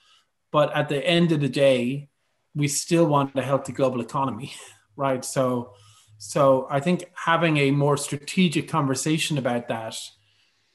[0.51, 2.11] But at the end of the day,
[2.55, 4.53] we still want a healthy global economy,
[4.97, 5.25] right?
[5.25, 5.73] So,
[6.19, 9.97] so I think having a more strategic conversation about that,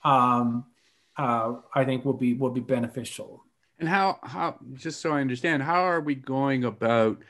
[0.04, 0.66] um,
[1.18, 3.44] uh, I think will be will be beneficial.
[3.80, 7.24] And how how just so I understand, how are we going about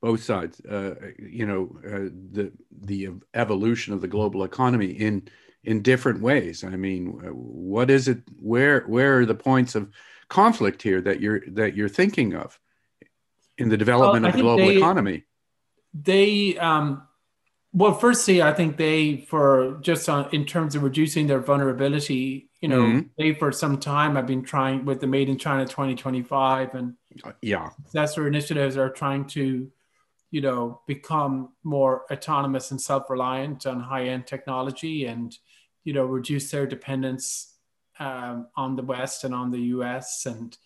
[0.00, 5.28] both sides, uh, you know, uh, the the evolution of the global economy in
[5.64, 6.64] in different ways.
[6.64, 8.18] I mean, uh, what is it?
[8.40, 9.88] Where where are the points of
[10.28, 12.58] conflict here that you're that you're thinking of
[13.62, 15.24] in the development well, of the global they, economy?
[15.94, 17.06] They um,
[17.72, 22.50] well, firstly, I think they for just on in terms of reducing their vulnerability.
[22.60, 23.08] You know, mm-hmm.
[23.18, 26.94] they for some time have been trying with the Made in China 2025 and
[27.24, 29.70] uh, yeah, successor initiatives are trying to
[30.32, 35.36] you know, become more autonomous and self-reliant on high-end technology and,
[35.84, 37.58] you know, reduce their dependence
[38.00, 40.24] um, on the West and on the U.S.
[40.24, 40.56] And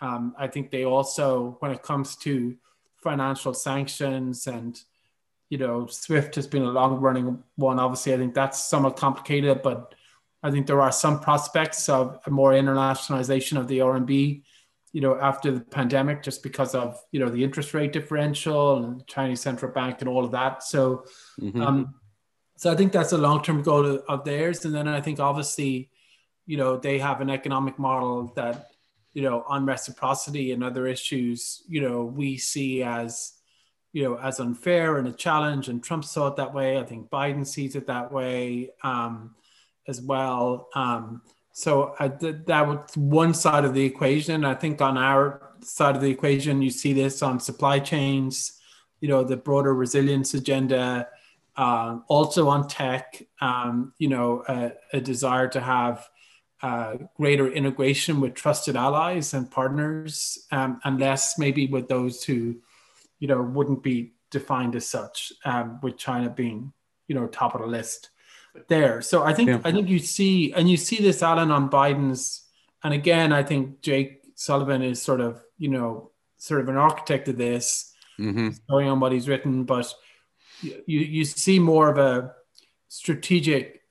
[0.00, 2.56] um, I think they also, when it comes to
[3.02, 4.80] financial sanctions and,
[5.48, 7.78] you know, SWIFT has been a long-running one.
[7.78, 9.94] Obviously, I think that's somewhat complicated, but
[10.42, 14.42] I think there are some prospects of a more internationalization of the RMB
[14.92, 19.06] you know, after the pandemic, just because of you know the interest rate differential and
[19.06, 20.62] Chinese central bank and all of that.
[20.62, 21.04] So,
[21.40, 21.62] mm-hmm.
[21.62, 21.94] um,
[22.56, 24.64] so I think that's a long term goal of theirs.
[24.64, 25.90] And then I think obviously,
[26.46, 28.69] you know, they have an economic model that
[29.12, 33.40] you know on reciprocity and other issues, you know, we see as
[33.92, 35.68] you know, as unfair and a challenge.
[35.68, 36.78] And Trump saw it that way.
[36.78, 39.34] I think Biden sees it that way um,
[39.88, 40.68] as well.
[40.74, 44.44] Um, so I, that was one side of the equation.
[44.44, 48.60] I think on our side of the equation, you see this on supply chains,
[49.00, 51.08] you know, the broader resilience agenda,
[51.56, 56.08] uh, also on tech, um, you know, a, a, desire to have
[56.62, 62.56] uh, greater integration with trusted allies and partners, um, and less maybe with those who,
[63.18, 66.72] you know, wouldn't be defined as such, um, with China being,
[67.08, 68.10] you know, top of the list
[68.68, 69.00] there.
[69.02, 69.60] So I think yeah.
[69.64, 72.42] I think you see, and you see this Alan on Biden's,
[72.82, 77.28] and again, I think Jake Sullivan is sort of, you know, sort of an architect
[77.28, 78.50] of this, mm-hmm.
[78.68, 79.92] going on what he's written, but
[80.62, 82.34] you you see more of a
[82.88, 83.82] strategic,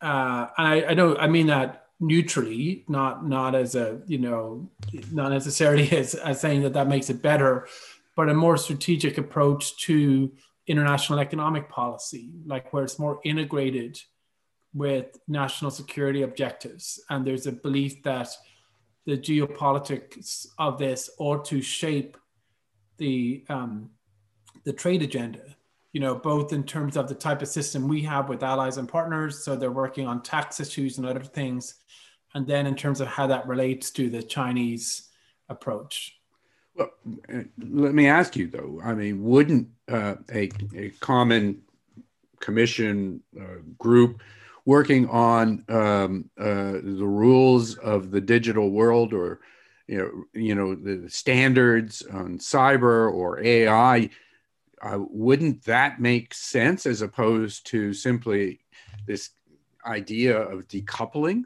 [0.00, 4.70] uh, and I, I know I mean that neutrally, not not as a you know,
[5.12, 7.66] not necessarily as, as saying that that makes it better,
[8.16, 10.32] but a more strategic approach to
[10.66, 13.98] international economic policy, like where it's more integrated
[14.74, 18.28] with national security objectives, and there's a belief that
[19.06, 22.16] the geopolitics of this ought to shape
[22.98, 23.90] the um,
[24.64, 25.56] the trade agenda
[25.92, 28.88] you know, both in terms of the type of system we have with allies and
[28.88, 29.42] partners.
[29.42, 31.74] So they're working on tax issues and other things.
[32.34, 35.08] And then in terms of how that relates to the Chinese
[35.48, 36.18] approach.
[36.74, 36.90] Well,
[37.58, 38.80] let me ask you though.
[38.84, 41.62] I mean, wouldn't uh, a, a common
[42.38, 44.20] commission uh, group
[44.64, 49.40] working on um, uh, the rules of the digital world or
[49.86, 54.10] you know, you know the standards on cyber or AI
[54.82, 58.60] uh, wouldn't that make sense as opposed to simply
[59.06, 59.30] this
[59.86, 61.44] idea of decoupling?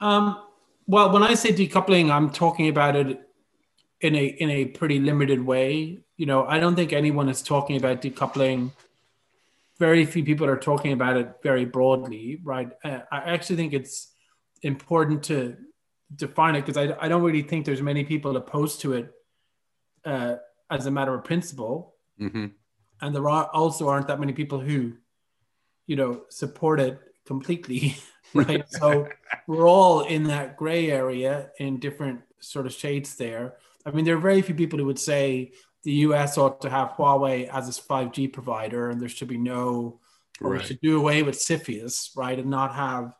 [0.00, 0.42] Um,
[0.86, 3.20] well, when I say decoupling, I'm talking about it
[4.00, 5.98] in a in a pretty limited way.
[6.16, 8.72] You know, I don't think anyone is talking about decoupling.
[9.78, 12.70] Very few people are talking about it very broadly, right?
[12.84, 14.08] Uh, I actually think it's
[14.62, 15.56] important to
[16.14, 19.14] define it because I, I don't really think there's many people opposed to it
[20.04, 20.36] uh,
[20.70, 21.94] as a matter of principle.
[22.20, 22.46] Mm-hmm.
[23.02, 24.92] And there are also aren't that many people who,
[25.86, 27.96] you know, support it completely,
[28.34, 28.64] right?
[28.68, 29.08] so
[29.46, 33.54] we're all in that gray area in different sort of shades there.
[33.84, 35.52] I mean, there are very few people who would say
[35.82, 40.00] the US ought to have Huawei as its 5G provider and there should be no,
[40.40, 40.60] or right.
[40.60, 42.38] we should do away with CFIUS, right?
[42.38, 43.14] And not have,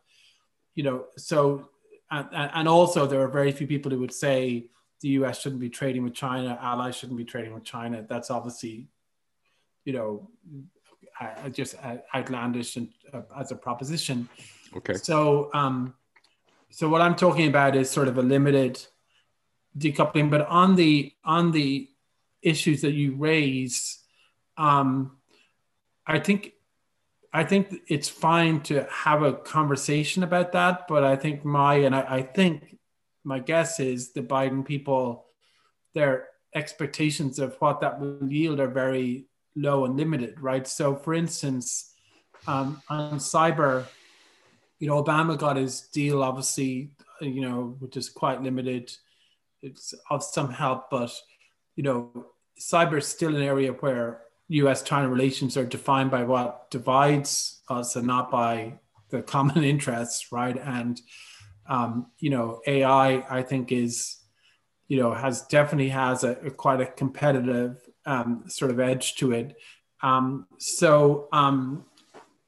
[0.74, 1.70] you know, so,
[2.10, 4.68] and, and also there are very few people who would say
[5.00, 8.04] the US shouldn't be trading with China, allies shouldn't be trading with China.
[8.08, 8.88] That's obviously,
[9.84, 10.30] you know,
[11.52, 11.74] just
[12.14, 14.28] outlandish and, uh, as a proposition.
[14.76, 14.94] Okay.
[14.94, 15.94] So, um,
[16.70, 18.84] so what I'm talking about is sort of a limited
[19.76, 21.88] decoupling, but on the on the
[22.42, 23.98] issues that you raise,
[24.56, 25.16] um,
[26.06, 26.52] I think
[27.32, 31.94] I think it's fine to have a conversation about that, but I think my and
[31.94, 32.78] I, I think
[33.24, 35.26] my guess is the Biden people,
[35.94, 40.66] their expectations of what that will yield are very low and limited, right?
[40.66, 41.92] So, for instance,
[42.46, 43.86] um, on cyber,
[44.78, 48.92] you know, Obama got his deal, obviously, you know, which is quite limited.
[49.62, 51.12] It's of some help, but
[51.76, 52.26] you know,
[52.58, 58.06] cyber is still an area where U.S.-China relations are defined by what divides us and
[58.06, 58.80] not by
[59.10, 60.56] the common interests, right?
[60.58, 61.00] And
[61.70, 64.18] um, you know, AI, I think is,
[64.88, 69.30] you know, has definitely has a, a quite a competitive um, sort of edge to
[69.32, 69.56] it.
[70.02, 71.84] Um, so, um,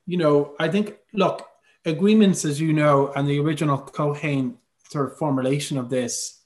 [0.07, 1.49] you know, I think, look,
[1.85, 4.57] agreements, as you know, and the original Keohane
[4.91, 6.41] sort of formulation of this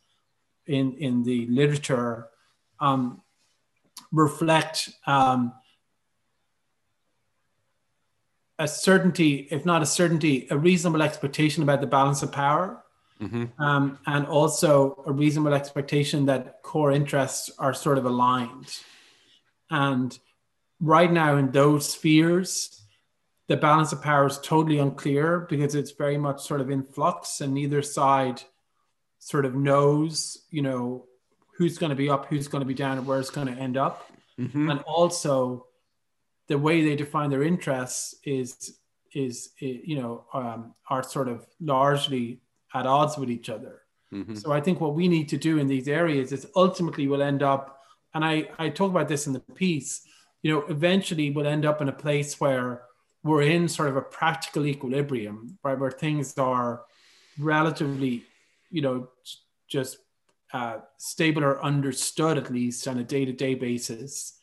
[0.67, 2.29] in, in the literature
[2.79, 3.23] um,
[4.13, 5.55] reflect um,
[8.59, 12.83] a certainty, if not a certainty, a reasonable expectation about the balance of power.
[13.21, 13.63] Mm-hmm.
[13.63, 18.79] Um, and also a reasonable expectation that core interests are sort of aligned.
[19.71, 20.17] And
[20.81, 22.83] right now, in those spheres,
[23.49, 27.41] the balance of power is totally unclear because it's very much sort of in flux,
[27.41, 28.43] and neither side
[29.19, 31.07] sort of knows, you know,
[31.57, 33.55] who's going to be up, who's going to be down, and where it's going to
[33.55, 34.11] end up.
[34.39, 34.71] Mm-hmm.
[34.71, 35.66] And also,
[36.49, 38.79] the way they define their interests is
[39.15, 42.41] is you know um, are sort of largely
[42.75, 43.83] at odds with each other.
[44.13, 44.35] Mm-hmm.
[44.35, 47.43] So I think what we need to do in these areas is ultimately we'll end
[47.43, 47.81] up,
[48.15, 50.07] and I I talk about this in the piece.
[50.43, 52.83] You know, eventually we'll end up in a place where
[53.25, 56.83] we're in sort of a practical equilibrium, right, where things are
[57.39, 58.23] relatively,
[58.71, 59.09] you know,
[59.69, 59.99] just
[60.53, 64.39] uh, stable or understood at least on a day-to-day basis.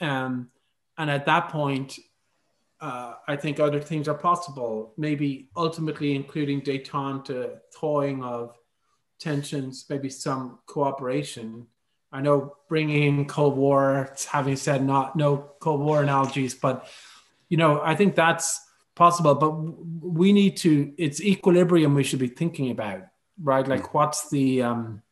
[0.00, 0.50] Um,
[1.00, 1.98] and at that point,
[2.78, 4.92] uh, I think other things are possible.
[4.98, 8.54] Maybe ultimately including detente, thawing of
[9.18, 11.66] tensions, maybe some cooperation.
[12.12, 16.86] I know bringing in Cold War, having said not no Cold War analogies, but
[17.48, 18.60] you know I think that's
[18.94, 19.34] possible.
[19.34, 19.52] But
[20.06, 20.92] we need to.
[20.98, 23.06] It's equilibrium we should be thinking about,
[23.42, 23.66] right?
[23.66, 23.94] Like mm.
[23.94, 25.02] what's the um,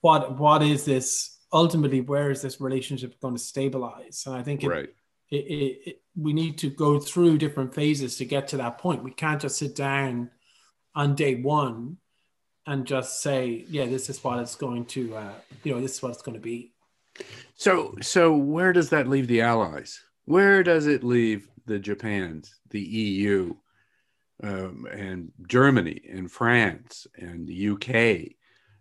[0.00, 2.00] what what is this ultimately?
[2.00, 4.24] Where is this relationship going to stabilize?
[4.26, 4.88] And I think it, right.
[5.30, 5.36] It,
[5.86, 9.02] it, we need to go through different phases to get to that point.
[9.02, 10.30] We can't just sit down
[10.94, 11.96] on day one
[12.66, 15.32] and just say, yeah, this is what it's going to, uh,
[15.64, 16.72] you know, this is what it's going to be.
[17.56, 20.00] So, so where does that leave the allies?
[20.24, 23.54] Where does it leave the Japans, the EU,
[24.42, 28.34] um, and Germany, and France, and the UK,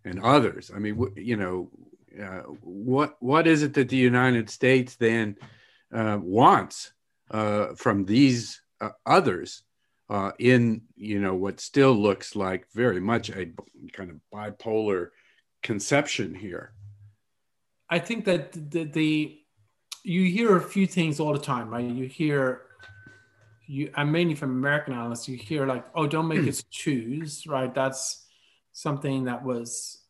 [0.06, 0.72] and others?
[0.74, 1.72] I mean, you know,
[2.20, 5.38] uh, what what is it that the United States then
[5.94, 6.92] uh, wants
[7.30, 9.64] uh, from these uh, others
[10.10, 13.52] uh, in you know what still looks like very much a
[13.94, 15.10] kind of bipolar
[15.64, 16.74] conception here.
[17.90, 19.38] I think that the, the
[20.04, 21.86] you hear a few things all the time, right?
[21.86, 22.64] You hear
[23.68, 27.74] you and mainly from American analysts, you hear like, "Oh, don't make us choose," right?
[27.74, 28.26] That's
[28.74, 30.01] something that was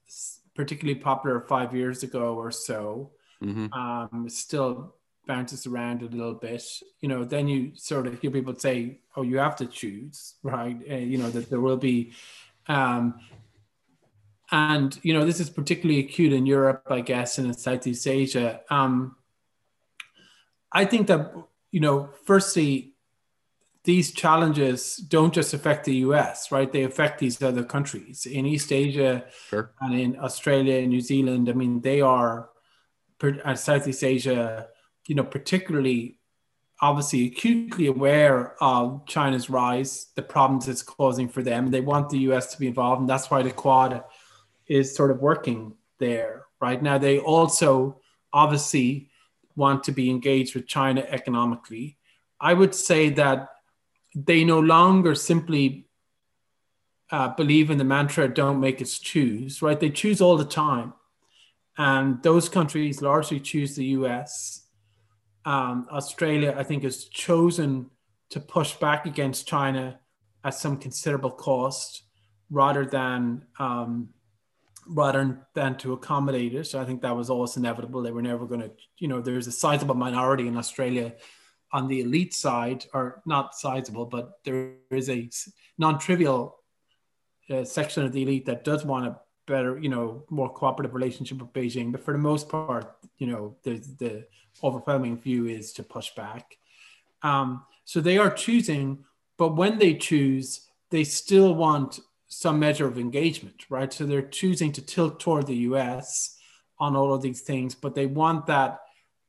[0.62, 3.12] particularly popular five years ago or so.
[3.44, 3.74] Mm-hmm.
[3.74, 4.96] Um, still
[5.26, 6.64] bounces around a little bit,
[7.00, 10.78] you know, then you sort of hear people say, "Oh, you have to choose," right?
[10.90, 12.14] Uh, you know that there will be,
[12.68, 13.20] um,
[14.52, 18.62] and you know this is particularly acute in Europe, I guess, and in Southeast Asia.
[18.70, 19.16] Um,
[20.72, 21.34] I think that
[21.72, 22.91] you know, firstly,
[23.84, 26.72] these challenges don't just affect the US, right?
[26.72, 29.74] They affect these other countries in East Asia sure.
[29.82, 31.50] and in Australia and New Zealand.
[31.50, 32.50] I mean, they are,
[33.24, 34.68] uh, Southeast Asia,
[35.08, 36.20] you know, particularly
[36.82, 41.70] obviously acutely aware of China's rise, the problems it's causing for them.
[41.70, 44.04] They want the US to be involved, and that's why the Quad
[44.68, 46.98] is sort of working there right now.
[46.98, 48.02] They also
[48.34, 49.10] obviously
[49.56, 51.98] want to be engaged with China economically.
[52.40, 53.50] I would say that
[54.16, 55.88] they no longer simply
[57.12, 59.80] uh, believe in the mantra "Don't make us choose." Right?
[59.80, 60.94] They choose all the time,
[61.78, 64.62] and those countries largely choose the U.S
[65.46, 67.90] um, Australia, I think, has chosen
[68.30, 70.00] to push back against China
[70.44, 72.04] at some considerable cost
[72.50, 74.10] rather than um,
[74.88, 76.66] rather than to accommodate it.
[76.66, 78.02] So I think that was always inevitable.
[78.02, 81.14] They were never going to, you know, there's a sizable minority in Australia
[81.74, 85.30] on the elite side, are not sizable, but there is a
[85.78, 86.58] non-trivial
[87.50, 91.40] uh, section of the elite that does want a better, you know, more cooperative relationship
[91.40, 91.92] with Beijing.
[91.92, 94.26] But for the most part, you know, the the
[94.64, 96.58] overwhelming view is to push back.
[97.24, 99.04] Um, so they are choosing,
[99.38, 103.92] but when they choose, they still want some measure of engagement, right?
[103.92, 106.38] So they're choosing to tilt toward the US
[106.80, 108.80] on all of these things, but they want that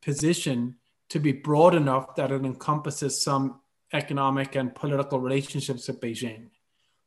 [0.01, 0.75] position
[1.13, 3.61] to be broad enough that it encompasses some
[3.93, 6.49] economic and political relationships with Beijing.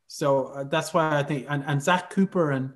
[0.06, 2.74] So uh, that's why I think, and, and Zack Cooper and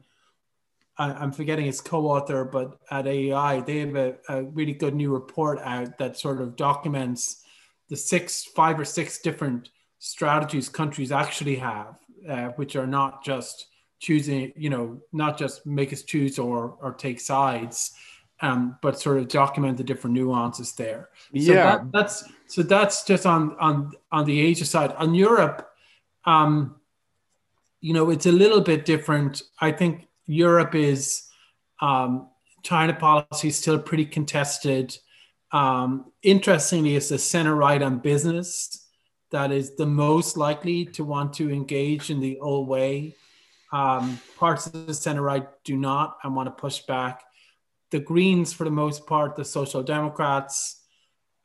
[0.99, 5.61] I'm forgetting his co-author, but at AEI, they have a, a, really good new report
[5.61, 7.43] out that sort of documents
[7.89, 9.71] the six, five or six different
[10.01, 11.95] strategies countries actually have,
[12.29, 13.69] uh, which are not just
[14.01, 17.93] choosing, you know, not just make us choose or or take sides,
[18.43, 21.11] um, but sort of document the different nuances there.
[21.35, 24.93] So yeah, that, that's so that's just on on on the Asia side.
[24.93, 25.71] On Europe,
[26.25, 26.77] um,
[27.81, 29.43] you know, it's a little bit different.
[29.61, 31.29] I think Europe is
[31.81, 32.29] um,
[32.63, 34.97] China policy is still pretty contested.
[35.53, 38.87] Um, interestingly, it's the center right on business
[39.31, 43.15] that is the most likely to want to engage in the old way.
[43.73, 47.23] Um, parts of the center right do not and want to push back.
[47.91, 50.83] The Greens, for the most part, the Social Democrats,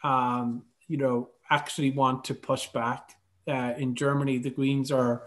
[0.03, 3.11] um, you know, actually want to push back.
[3.47, 5.23] Uh, in Germany, the Greens are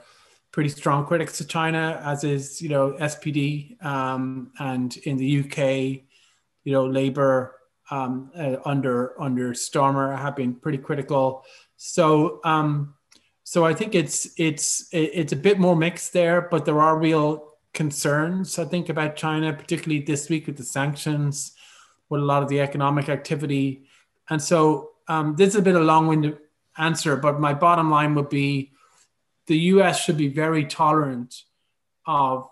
[0.52, 6.02] pretty strong critics of China, as is you know SPD, um, and in the UK,
[6.64, 7.54] you know Labour
[7.90, 11.44] um, uh, under under Starmer have been pretty critical.
[11.76, 12.94] So um,
[13.44, 17.54] so I think it's it's it's a bit more mixed there, but there are real
[17.74, 21.52] concerns I think about China, particularly this week with the sanctions,
[22.08, 23.84] with a lot of the economic activity,
[24.30, 26.38] and so um, this is a bit of a long-winded
[26.76, 28.72] answer, but my bottom line would be
[29.46, 31.42] the US should be very tolerant
[32.06, 32.48] of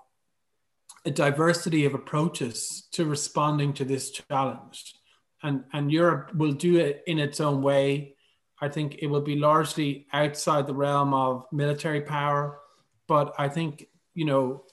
[1.05, 4.95] a diversity of approaches to responding to this challenge.
[5.43, 8.17] And, and Europe will do it in its own way.
[8.61, 12.59] I think it will be largely outside the realm of military power.
[13.07, 14.64] But I think, you know,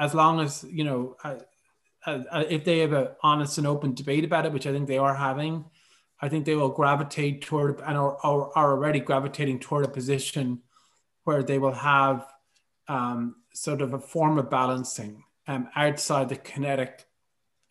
[0.00, 1.14] as long as, you know,
[2.06, 5.14] if they have an honest and open debate about it, which I think they are
[5.14, 5.66] having,
[6.22, 10.62] I think they will gravitate toward and are, are, are already gravitating toward a position
[11.24, 12.26] where they will have
[12.88, 17.04] um, sort of a form of balancing um, outside the kinetic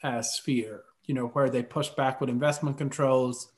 [0.04, 3.52] uh, sphere, you know, where they push back with investment controls,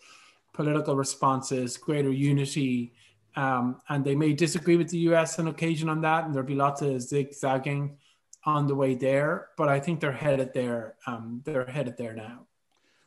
[0.54, 2.94] political responses, greater unity.
[3.36, 6.56] Um, and they may disagree with the US on occasion on that, and there'll be
[6.56, 7.98] lots of zigzagging
[8.46, 9.48] on the way there.
[9.58, 10.96] But I think they're headed there.
[11.06, 12.48] Um, they're headed there now.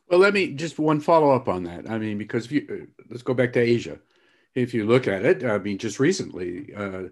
[0.09, 1.91] Well, let me just one follow up on that.
[1.91, 3.99] I mean, because if you uh, let's go back to Asia.
[4.55, 7.05] If you look at it, I mean, just recently, uh,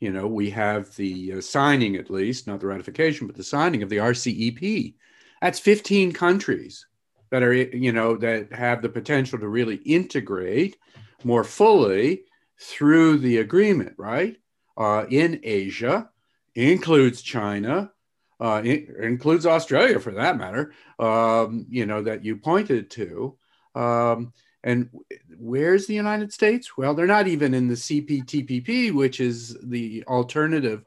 [0.00, 3.82] you know, we have the uh, signing, at least, not the ratification, but the signing
[3.82, 4.94] of the RCEP.
[5.40, 6.86] That's 15 countries
[7.30, 10.76] that are, you know, that have the potential to really integrate
[11.22, 12.22] more fully
[12.60, 14.36] through the agreement, right?
[14.76, 16.10] Uh, in Asia,
[16.58, 17.92] includes China,
[18.40, 23.36] uh, includes Australia for that matter, um, you know, that you pointed to.
[23.74, 24.32] Um,
[24.64, 24.90] and
[25.38, 26.76] where's the United States?
[26.76, 30.84] Well, they're not even in the CPTPP, which is the alternative,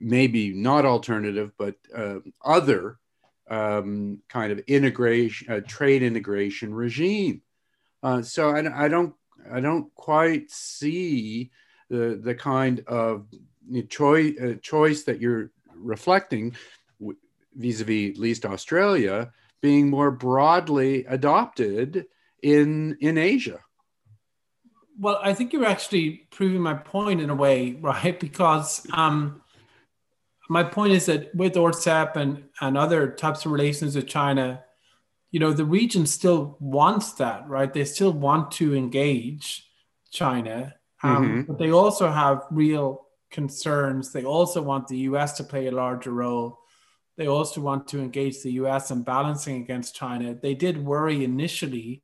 [0.00, 2.98] maybe not alternative, but uh, other
[3.48, 7.42] um, kind of integration, uh, trade integration regime.
[8.02, 9.14] Uh, so I, I, don't,
[9.52, 11.52] I don't quite see
[11.88, 13.26] the the kind of
[13.88, 16.54] choice uh, choice that you're reflecting
[17.54, 22.06] vis-a-vis at least Australia being more broadly adopted
[22.42, 23.60] in in Asia.
[24.98, 28.18] Well, I think you're actually proving my point in a way, right?
[28.18, 29.42] Because um,
[30.48, 34.62] my point is that with RCEP and, and other types of relations with China,
[35.30, 37.72] you know, the region still wants that, right?
[37.72, 39.68] They still want to engage
[40.10, 41.40] China, um, mm-hmm.
[41.42, 43.05] but they also have real
[43.40, 44.04] concerns.
[44.12, 46.48] They also want the US to play a larger role.
[47.16, 50.34] They also want to engage the US in balancing against China.
[50.34, 52.02] They did worry initially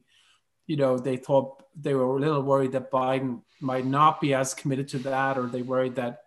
[0.66, 4.54] you know, they thought they were a little worried that Biden might not be as
[4.54, 6.20] committed to that, or they worried that,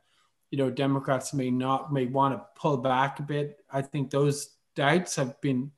[0.51, 3.57] you know, Democrats may not may want to pull back a bit.
[3.71, 5.71] I think those doubts have been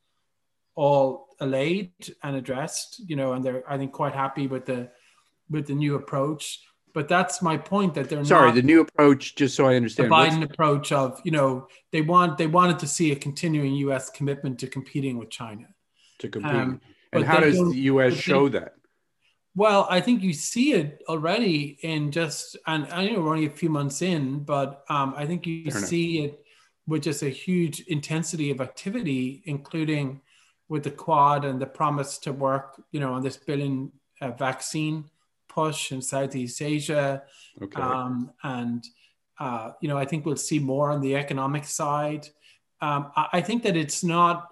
[0.75, 4.89] all allayed and addressed, you know, and they're I think quite happy with the
[5.49, 6.59] with the new approach.
[6.97, 9.35] But that's my point that they're sorry the new approach.
[9.35, 12.87] Just so I understand, the Biden approach of you know they want they wanted to
[12.87, 14.09] see a continuing U.S.
[14.09, 15.67] commitment to competing with China.
[16.21, 16.51] To compete.
[16.51, 16.81] Um,
[17.13, 18.15] and how does the U.S.
[18.15, 18.73] show that?
[19.53, 23.51] Well, I think you see it already in just, and I know we're only a
[23.51, 26.31] few months in, but um, I think you Fair see enough.
[26.31, 26.45] it
[26.87, 30.21] with just a huge intensity of activity, including
[30.67, 35.05] with the Quad and the promise to work, you know, on this billion uh, vaccine
[35.57, 37.23] push in Southeast Asia.
[37.61, 37.81] Okay.
[37.81, 38.83] Um, and,
[39.39, 42.27] uh, you know, I think we'll see more on the economic side.
[42.81, 44.47] Um, I, I think that it's not,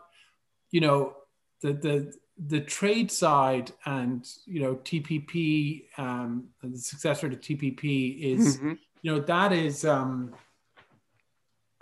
[0.72, 1.16] you know,
[1.62, 8.58] the, the, the trade side and you know TPP, um, the successor to TPP is
[8.58, 8.74] mm-hmm.
[9.02, 10.34] you know that is um,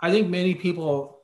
[0.00, 1.22] I think many people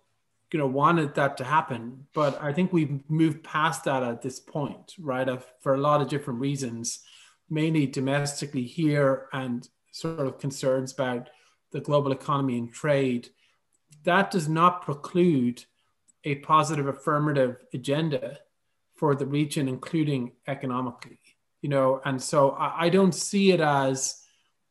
[0.53, 4.41] you know wanted that to happen, but I think we've moved past that at this
[4.41, 5.29] point, right?
[5.61, 7.01] for a lot of different reasons,
[7.51, 11.29] mainly domestically here and sort of concerns about
[11.73, 13.29] the global economy and trade.
[14.05, 15.65] That does not preclude
[16.25, 18.39] a positive affirmative agenda
[18.95, 21.19] for the region, including economically.
[21.63, 24.23] You know, and so I, I don't see it as,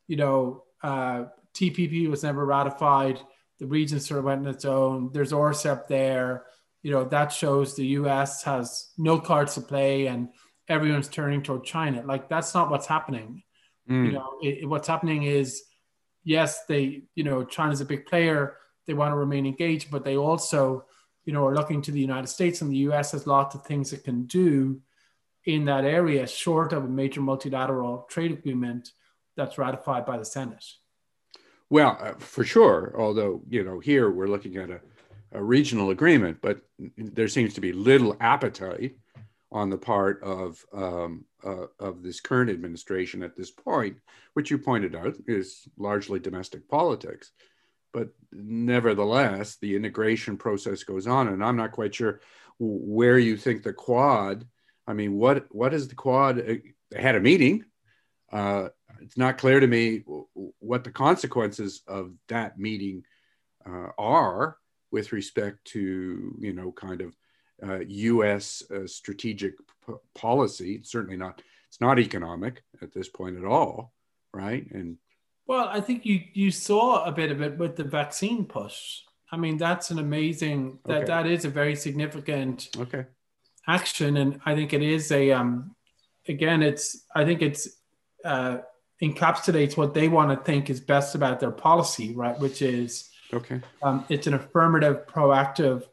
[0.07, 3.19] you know, uh, TPP was never ratified.
[3.59, 5.11] The region sort of went on its own.
[5.11, 6.45] There's RCEP there.
[6.82, 10.30] You know, that shows the US has no cards to play and
[10.70, 12.03] everyone's turning toward China.
[12.05, 13.43] Like, that's not what's happening.
[13.89, 14.05] Mm.
[14.05, 15.63] You know, it, it, what's happening is,
[16.24, 18.55] yes, they, you know, China's a big player.
[18.88, 20.86] They want to remain engaged, but they also
[21.30, 23.93] you know, are looking to the United States and the US has lots of things
[23.93, 24.82] it can do
[25.45, 28.89] in that area, short of a major multilateral trade agreement
[29.38, 30.65] that's ratified by the Senate.
[31.70, 32.95] Well, uh, for sure.
[32.97, 34.82] Although, you know, here we're looking at a,
[35.32, 36.61] a regional agreement, but
[36.97, 38.95] there seems to be little appetite
[39.52, 43.97] on the part of um, uh, of this current administration at this point,
[44.34, 47.32] which you pointed out is largely domestic politics
[47.93, 52.22] but nevertheless, the integration process goes on, and I'm not quite sure
[52.60, 54.45] where you think the Quad.
[54.88, 56.38] I mean, what what is the Quad?
[56.38, 57.66] They had a meeting.
[58.32, 58.70] Uh,
[59.02, 60.04] it's not clear to me
[60.60, 63.04] what the consequences of that meeting
[63.66, 64.58] uh, are.
[64.91, 67.28] with respect to you know kind of uh,
[67.88, 68.64] U.S.
[68.70, 69.53] Uh, strategic
[69.86, 70.76] p- policy.
[70.76, 71.41] It's certainly not.
[71.68, 73.93] It's not economic at this point at all,
[74.34, 74.66] right?
[74.72, 74.97] And
[75.45, 79.01] well, I think you you saw a bit of it with the vaccine push.
[79.32, 81.05] I mean, that's an amazing that Okay.
[81.05, 83.05] that is a very significant okay,
[83.68, 85.76] action, and I think it is a um
[86.28, 87.68] again, it's I think it's
[88.26, 88.60] uh,
[89.01, 92.38] encapsulates what they want to think is best about their policy, right?
[92.39, 95.84] Which is okay, um, it's an affirmative, proactive,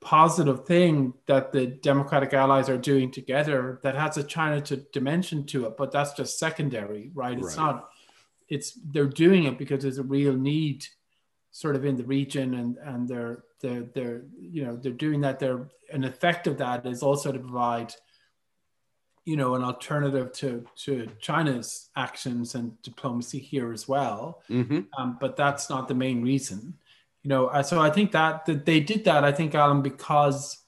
[0.00, 5.44] positive thing that the Democratic allies are doing together that has a China to dimension
[5.46, 7.38] to it, but that's just secondary, right?
[7.38, 7.64] It's Right.
[7.64, 7.90] not.
[8.48, 10.86] It's they're doing it because there's a real need,
[11.52, 15.38] sort of in the region, and and they're they're they're you know they're doing that.
[15.38, 17.94] They're an effect of that is also to provide.
[19.26, 25.18] You know, an alternative to to China's actions and diplomacy here as well hmm um,
[25.20, 26.74] but that's not the main reason.
[27.22, 29.24] You know, uh, so I think that, that they did that.
[29.24, 30.58] I think Alan because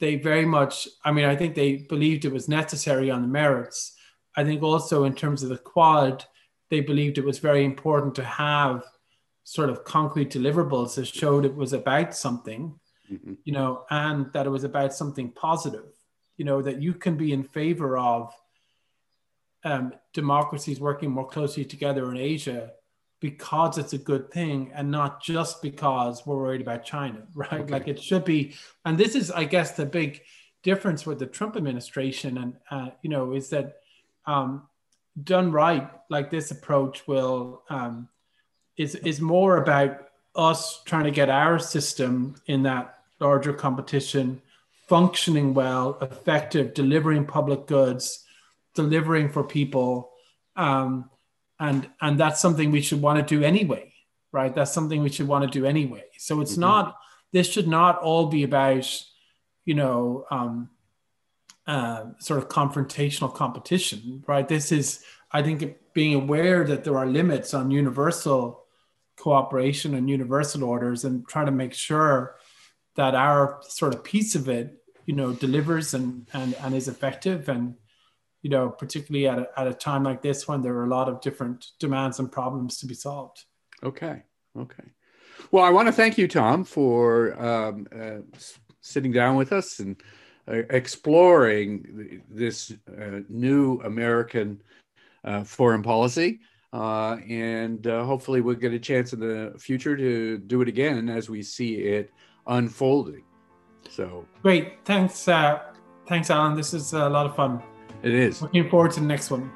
[0.00, 0.88] they very much.
[1.04, 3.94] I mean, I think they believed it was necessary on the merits.
[4.36, 6.24] I think also in terms of the quad,
[6.70, 8.84] they believed it was very important to have
[9.44, 12.78] sort of concrete deliverables that showed it was about something
[13.08, 15.92] hmm you know, and that it was about something positive,
[16.36, 18.32] you know, that you can be in favor of
[19.64, 22.72] um, democracies working more closely together in Asia
[23.22, 27.52] because it's a good thing and not just because we're worried about China, right?
[27.52, 27.72] Okay.
[27.72, 28.54] Like it should be.
[28.84, 30.20] And this is, I guess, the big
[30.62, 33.78] difference with the Trump administration and, uh, you know, is that
[34.26, 34.64] um,
[35.22, 38.08] done right, like this approach will, um,
[38.76, 44.42] is, is more about us trying to get our system in that larger competition
[44.88, 48.24] functioning well, effective, delivering public goods,
[48.74, 50.10] delivering for people,
[50.56, 51.08] um,
[51.66, 53.86] and and that's something we should want to do anyway,
[54.38, 54.52] right?
[54.56, 56.04] That's something we should want to do anyway.
[56.18, 56.66] So it's Mhm.
[56.68, 56.84] not.
[57.32, 58.86] This should not all be about,
[59.64, 60.52] you know, um,
[61.74, 64.46] uh, sort of confrontational competition, right?
[64.48, 65.58] This is, I think,
[65.94, 68.40] being aware that there are limits on universal
[69.16, 72.36] cooperation and universal orders, and trying to make sure
[72.96, 74.66] that our sort of piece of it,
[75.06, 77.76] you know, delivers and and and is effective, and
[78.42, 81.08] you know, particularly at a, at a time like this when there are a lot
[81.08, 83.44] of different demands and problems to be solved.
[83.82, 84.22] Okay.
[84.58, 84.84] Okay.
[85.50, 88.18] Well, I want to thank you, Tom, for um, uh,
[88.80, 90.00] sitting down with us and
[90.48, 94.62] uh, exploring this uh, new American
[95.24, 96.40] uh, foreign policy.
[96.72, 101.08] Uh, and uh, hopefully, we'll get a chance in the future to do it again
[101.08, 102.10] as we see it
[102.46, 103.22] unfolding.
[103.90, 105.60] So Great, thanks, uh,
[106.08, 106.56] thanks, Alan.
[106.56, 107.62] This is a lot of fun.
[108.02, 108.42] It is.
[108.42, 109.50] Looking forward to the next one.